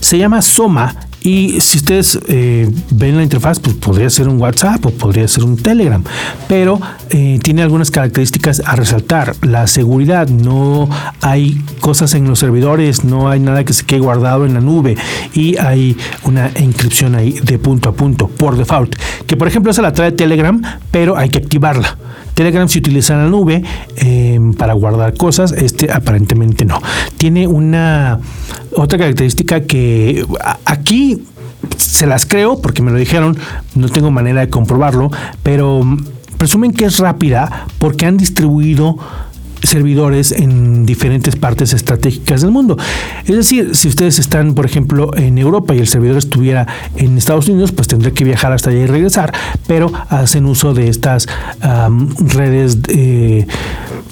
Se 0.00 0.18
llama 0.18 0.42
Soma 0.42 1.05
y 1.26 1.60
si 1.60 1.78
ustedes 1.78 2.20
eh, 2.28 2.70
ven 2.92 3.16
la 3.16 3.24
interfaz, 3.24 3.58
pues 3.58 3.74
podría 3.74 4.08
ser 4.10 4.28
un 4.28 4.40
WhatsApp 4.40 4.86
o 4.86 4.90
podría 4.90 5.26
ser 5.26 5.42
un 5.42 5.56
Telegram, 5.56 6.00
pero 6.46 6.80
eh, 7.10 7.40
tiene 7.42 7.62
algunas 7.62 7.90
características 7.90 8.62
a 8.64 8.76
resaltar. 8.76 9.34
La 9.42 9.66
seguridad, 9.66 10.28
no 10.28 10.88
hay 11.22 11.60
cosas 11.80 12.14
en 12.14 12.28
los 12.28 12.38
servidores, 12.38 13.02
no 13.02 13.28
hay 13.28 13.40
nada 13.40 13.64
que 13.64 13.72
se 13.72 13.84
quede 13.84 13.98
guardado 13.98 14.46
en 14.46 14.54
la 14.54 14.60
nube 14.60 14.96
y 15.34 15.56
hay 15.56 15.96
una 16.22 16.52
inscripción 16.60 17.16
ahí 17.16 17.32
de 17.42 17.58
punto 17.58 17.88
a 17.88 17.92
punto 17.92 18.28
por 18.28 18.56
default, 18.56 18.94
que 19.26 19.36
por 19.36 19.48
ejemplo 19.48 19.72
esa 19.72 19.82
la 19.82 19.92
trae 19.92 20.12
Telegram, 20.12 20.62
pero 20.92 21.16
hay 21.16 21.28
que 21.28 21.38
activarla. 21.38 21.98
Telegram 22.36 22.68
se 22.68 22.78
utiliza 22.78 23.14
en 23.14 23.20
la 23.20 23.30
nube 23.30 23.62
em, 23.96 24.52
para 24.52 24.74
guardar 24.74 25.14
cosas, 25.14 25.52
este 25.52 25.90
aparentemente 25.90 26.66
no. 26.66 26.82
Tiene 27.16 27.46
una 27.46 28.20
otra 28.76 28.98
característica 28.98 29.62
que 29.62 30.22
aquí 30.66 31.24
se 31.78 32.06
las 32.06 32.26
creo 32.26 32.60
porque 32.60 32.82
me 32.82 32.90
lo 32.90 32.98
dijeron, 32.98 33.38
no 33.74 33.88
tengo 33.88 34.10
manera 34.10 34.42
de 34.42 34.50
comprobarlo, 34.50 35.10
pero 35.42 35.80
presumen 36.36 36.74
que 36.74 36.84
es 36.84 36.98
rápida 36.98 37.68
porque 37.78 38.04
han 38.04 38.18
distribuido 38.18 38.98
servidores 39.66 40.32
en 40.32 40.86
diferentes 40.86 41.36
partes 41.36 41.72
estratégicas 41.72 42.42
del 42.42 42.50
mundo. 42.50 42.76
Es 43.26 43.36
decir, 43.36 43.74
si 43.74 43.88
ustedes 43.88 44.18
están, 44.18 44.54
por 44.54 44.64
ejemplo, 44.64 45.10
en 45.16 45.38
Europa 45.38 45.74
y 45.74 45.78
el 45.78 45.88
servidor 45.88 46.16
estuviera 46.16 46.66
en 46.96 47.18
Estados 47.18 47.48
Unidos, 47.48 47.72
pues 47.72 47.88
tendría 47.88 48.12
que 48.12 48.24
viajar 48.24 48.52
hasta 48.52 48.70
allá 48.70 48.80
y 48.80 48.86
regresar, 48.86 49.32
pero 49.66 49.92
hacen 50.08 50.46
uso 50.46 50.74
de 50.74 50.88
estas 50.88 51.28
redes 52.18 52.78
eh, 52.88 53.46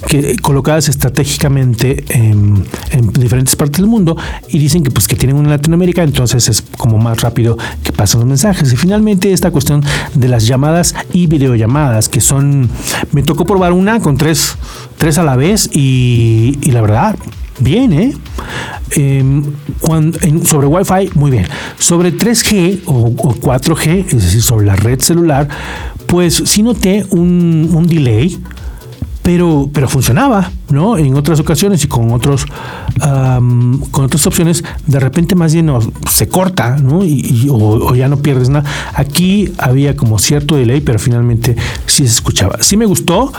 que, 0.07 0.37
colocadas 0.37 0.88
estratégicamente 0.88 2.05
en, 2.09 2.64
diferentes 3.12 3.57
partes 3.57 3.79
del 3.79 3.87
mundo 3.87 4.17
y 4.49 4.59
dicen 4.59 4.83
que 4.83 4.90
pues 4.90 5.09
que 5.09 5.17
tienen 5.17 5.37
una 5.37 5.47
en 5.47 5.51
Latinoamérica, 5.51 6.03
entonces 6.03 6.49
es 6.49 6.62
como 6.77 6.99
más 6.99 7.21
rápido 7.21 7.57
que 7.83 7.93
pasan 7.93 8.21
los 8.21 8.29
mensajes. 8.29 8.73
Y 8.73 8.77
finalmente 8.77 9.33
esta 9.33 9.51
cuestión 9.51 9.83
de 10.14 10.29
las 10.29 10.47
llamadas 10.47 10.95
y 11.12 11.27
videollamadas, 11.27 12.09
que 12.09 12.21
son, 12.21 12.69
me 13.12 13.23
tocó 13.23 13.45
probar 13.45 13.73
una 13.73 14.01
con 14.01 14.17
tres, 14.17 14.57
tres 14.99 15.19
a 15.19 15.23
la 15.23 15.37
vez 15.37 15.71
y, 15.73 16.59
la 16.71 16.81
verdad, 16.83 17.17
bien, 17.59 17.93
¿eh? 17.93 18.12
Em, 18.97 19.45
sobre 20.45 20.67
Wi-Fi, 20.67 21.11
muy 21.14 21.31
bien. 21.31 21.47
Sobre 21.79 22.12
3G 22.12 22.83
o, 22.87 23.11
4G, 23.11 24.07
es 24.09 24.25
decir, 24.25 24.43
sobre 24.43 24.67
la 24.67 24.77
red 24.77 25.01
celular, 25.01 25.49
pues 26.07 26.43
sí 26.45 26.62
noté 26.62 27.05
un, 27.11 27.71
un 27.73 27.87
delay 27.87 28.38
pero, 29.25 29.71
pero 29.73 29.89
funcionaba, 29.89 30.53
¿no? 30.69 30.99
En 30.99 31.15
otras 31.15 31.41
ocasiones 31.41 31.83
y 31.83 31.89
con 31.89 32.13
otros 32.13 32.47
con 33.91 34.05
otras 34.05 34.27
opciones, 34.27 34.63
de 34.87 35.01
repente 35.01 35.35
más 35.35 35.55
bien 35.55 35.71
se 36.11 36.29
corta, 36.29 36.77
¿no? 36.77 37.05
Y, 37.05 37.49
o, 37.51 37.95
ya 37.95 38.09
no 38.09 38.19
pierdes 38.19 38.51
nada. 38.51 38.69
Aquí 38.95 39.51
había 39.57 39.97
como 39.97 40.19
cierto 40.19 40.57
delay, 40.57 40.83
pero 40.83 40.99
finalmente 40.99 41.57
sí 41.87 42.07
se 42.07 42.13
escuchaba. 42.13 42.59
Sí 42.61 42.77
me 42.77 42.85
gustó. 42.85 43.33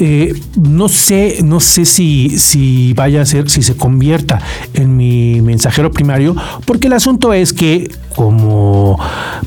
Eh, 0.00 0.34
no 0.60 0.88
sé, 0.88 1.38
no 1.44 1.60
sé 1.60 1.84
si, 1.84 2.38
si 2.38 2.92
vaya 2.94 3.22
a 3.22 3.26
ser, 3.26 3.48
si 3.48 3.62
se 3.62 3.76
convierta 3.76 4.40
en 4.74 4.96
mi 4.96 5.40
mensajero 5.40 5.92
primario, 5.92 6.34
porque 6.66 6.88
el 6.88 6.94
asunto 6.94 7.32
es 7.32 7.52
que 7.52 7.90
como 8.18 8.98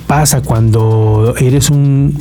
pasa 0.07 0.41
cuando 0.41 1.35
eres 1.37 1.69
un, 1.69 2.17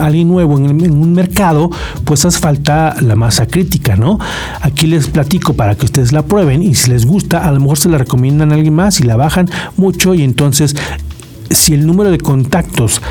alguien 0.00 0.28
nuevo 0.28 0.56
en, 0.56 0.90
un 0.90 1.12
mercado, 1.12 1.68
pues 2.06 2.24
hace 2.24 2.38
falta 2.38 2.96
la 3.02 3.16
masa 3.16 3.44
crítica, 3.44 3.96
¿no? 3.96 4.18
Aquí 4.62 4.86
les 4.86 5.08
platico 5.08 5.52
para 5.52 5.74
que 5.74 5.84
ustedes 5.84 6.12
la 6.12 6.22
prueben 6.22 6.62
y 6.62 6.74
si 6.74 6.90
les 6.90 7.04
gusta, 7.04 7.46
a 7.46 7.52
lo 7.52 7.60
mejor 7.60 7.76
se 7.76 7.90
la 7.90 7.98
recomiendan 7.98 8.50
a 8.50 8.54
alguien 8.54 8.72
más 8.72 8.98
y 9.00 9.02
la 9.02 9.16
bajan 9.16 9.50
mucho 9.76 10.14
y 10.14 10.22
entonces 10.22 10.74
si 11.50 11.74
el 11.74 11.86
número 11.86 12.10
de 12.10 12.18
contactos 12.18 13.02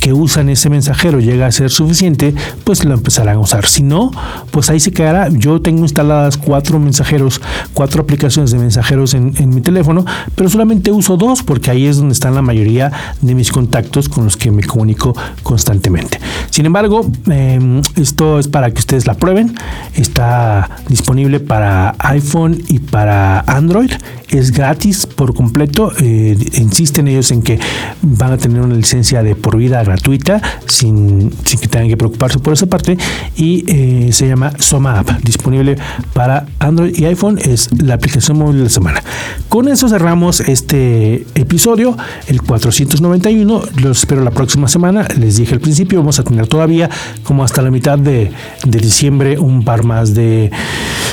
que 0.00 0.12
usan 0.12 0.48
ese 0.50 0.68
mensajero 0.70 1.18
llega 1.18 1.46
a 1.46 1.52
ser 1.52 1.70
suficiente, 1.70 2.34
pues 2.64 2.84
lo 2.84 2.94
empezarán 2.94 3.36
a 3.36 3.40
usar. 3.40 3.66
Si 3.66 3.82
no, 3.82 4.10
pues 4.50 4.70
ahí 4.70 4.80
se 4.80 4.92
quedará. 4.92 5.28
Yo 5.30 5.60
tengo 5.62 5.82
instaladas 5.82 6.36
cuatro 6.36 6.78
mensajeros, 6.78 7.40
cuatro 7.72 8.02
aplicaciones 8.02 8.50
de 8.50 8.58
mensajeros 8.58 9.14
en, 9.14 9.34
mi 9.46 9.60
teléfono, 9.60 10.04
pero 10.34 10.48
solamente 10.48 10.90
uso 10.90 11.16
dos 11.16 11.42
porque 11.42 11.70
ahí 11.70 11.86
es 11.86 11.96
donde 11.96 12.12
están 12.12 12.34
la 12.34 12.42
mayoría 12.42 12.92
de 13.20 13.34
mis 13.34 13.50
contactos 13.50 14.08
con 14.08 14.24
los 14.24 14.36
que 14.36 14.50
me 14.50 14.62
comunico 14.62 15.16
constantemente. 15.42 16.20
Sin 16.50 16.66
embargo, 16.66 17.06
em, 17.28 17.80
esto 17.96 18.38
es 18.38 18.48
para 18.48 18.70
que 18.70 18.80
ustedes 18.80 19.06
la 19.06 19.14
prueben. 19.14 19.54
Está 19.94 20.70
disponible 20.88 21.40
para 21.40 21.94
iPhone 21.98 22.62
y 22.68 22.80
para 22.80 23.40
Android. 23.40 23.92
Es 24.28 24.50
gratis 24.50 25.06
por 25.06 25.34
completo. 25.34 25.92
Eh, 26.00 26.36
insisten 26.54 27.08
ellos 27.08 27.30
en 27.30 27.42
que 27.42 27.58
van 28.02 28.32
a 28.32 28.36
tener 28.36 28.60
una 28.60 28.74
licencia 28.74 29.22
de 29.22 29.34
por 29.34 29.56
vida 29.56 29.82
gratuita 29.82 30.40
sin, 30.66 31.30
que 31.30 31.68
tengan 31.68 31.88
que 31.88 31.96
preocuparse 31.96 32.38
por 32.38 32.52
esa 32.52 32.66
parte 32.66 32.96
y 33.36 33.64
eh, 33.68 34.12
se 34.12 34.28
llama 34.28 34.52
Soma 34.58 34.98
App, 34.98 35.10
disponible 35.22 35.76
para 36.12 36.46
Android 36.58 36.96
y 36.96 37.04
iPhone, 37.04 37.38
es 37.38 37.70
la 37.80 37.94
aplicación 37.94 38.38
móvil 38.38 38.58
de 38.58 38.64
la 38.64 38.70
semana. 38.70 39.02
Con 39.48 39.68
eso 39.68 39.88
cerramos 39.88 40.40
este 40.40 41.26
episodio, 41.34 41.96
el 42.26 42.42
491, 42.42 43.62
los 43.82 43.98
espero 43.98 44.22
la 44.22 44.30
próxima 44.30 44.68
semana, 44.68 45.06
les 45.18 45.36
dije 45.36 45.54
al 45.54 45.60
principio, 45.60 45.98
vamos 46.00 46.18
a 46.18 46.24
tener 46.24 46.46
todavía 46.46 46.90
como 47.22 47.44
hasta 47.44 47.62
la 47.62 47.70
mitad 47.70 47.98
de, 47.98 48.32
diciembre 48.64 49.38
un 49.38 49.64
par 49.64 49.84
más 49.84 50.14
de, 50.14 50.50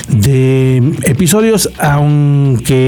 de 0.10 0.78
episodios, 1.04 1.70
aunque 1.80 2.84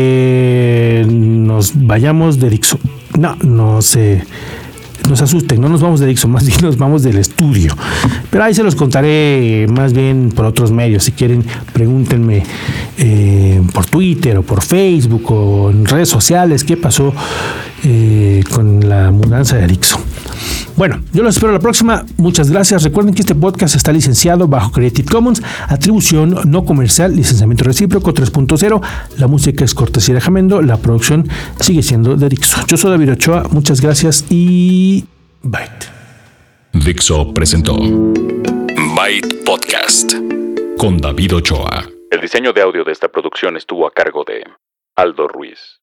nos 1.07 1.73
vayamos 1.75 2.39
de 2.39 2.49
Dixon. 2.49 2.79
No, 3.17 3.74
se, 3.81 4.23
nos 5.09 5.21
asusten, 5.21 5.61
no 5.61 5.69
nos 5.69 5.81
vamos 5.81 5.99
de 5.99 6.07
Dixon, 6.07 6.31
más 6.31 6.45
bien 6.45 6.59
nos 6.61 6.77
vamos 6.77 7.03
del 7.03 7.17
estudio. 7.17 7.75
Pero 8.29 8.43
ahí 8.43 8.53
se 8.53 8.63
los 8.63 8.75
contaré 8.75 9.67
más 9.69 9.93
bien 9.93 10.31
por 10.35 10.45
otros 10.45 10.71
medios. 10.71 11.03
Si 11.03 11.11
quieren, 11.11 11.43
pregúntenme 11.73 12.43
eh, 12.97 13.61
por 13.73 13.85
Twitter 13.85 14.37
o 14.37 14.43
por 14.43 14.63
Facebook 14.63 15.31
o 15.31 15.69
en 15.69 15.85
redes 15.85 16.09
sociales 16.09 16.63
qué 16.63 16.77
pasó 16.77 17.13
eh, 17.83 18.43
con 18.53 18.87
la 18.87 19.11
mudanza 19.11 19.57
de 19.57 19.67
Dixon. 19.67 20.01
Bueno, 20.77 21.01
yo 21.13 21.23
los 21.23 21.35
espero 21.35 21.53
la 21.53 21.59
próxima. 21.59 22.05
Muchas 22.17 22.51
gracias. 22.51 22.83
Recuerden 22.83 23.13
que 23.13 23.21
este 23.21 23.33
podcast 23.33 23.75
está 23.75 23.93
licenciado 23.93 24.47
bajo 24.47 24.71
Creative 24.71 25.07
Commons, 25.09 25.41
atribución 25.69 26.35
no 26.45 26.65
comercial, 26.65 27.15
licenciamiento 27.15 27.63
recíproco 27.63 28.13
3.0. 28.13 28.81
La 29.17 29.27
música 29.27 29.63
es 29.63 29.73
cortesía 29.73 30.15
de 30.15 30.21
Jamendo. 30.21 30.61
La 30.61 30.77
producción 30.77 31.29
sigue 31.61 31.81
siendo 31.81 32.17
de 32.17 32.27
Dixo. 32.27 32.65
Yo 32.67 32.75
soy 32.75 32.91
David 32.91 33.13
Ochoa. 33.13 33.47
Muchas 33.51 33.79
gracias 33.79 34.25
y 34.29 35.05
Byte. 35.43 35.89
Dixo 36.73 37.33
presentó 37.33 37.77
Byte 37.77 39.45
Podcast 39.45 40.13
con 40.77 40.97
David 40.97 41.35
Ochoa. 41.35 41.85
El 42.11 42.19
diseño 42.19 42.51
de 42.51 42.61
audio 42.61 42.83
de 42.83 42.91
esta 42.91 43.07
producción 43.07 43.55
estuvo 43.55 43.87
a 43.87 43.91
cargo 43.91 44.25
de 44.27 44.43
Aldo 44.97 45.29
Ruiz. 45.29 45.73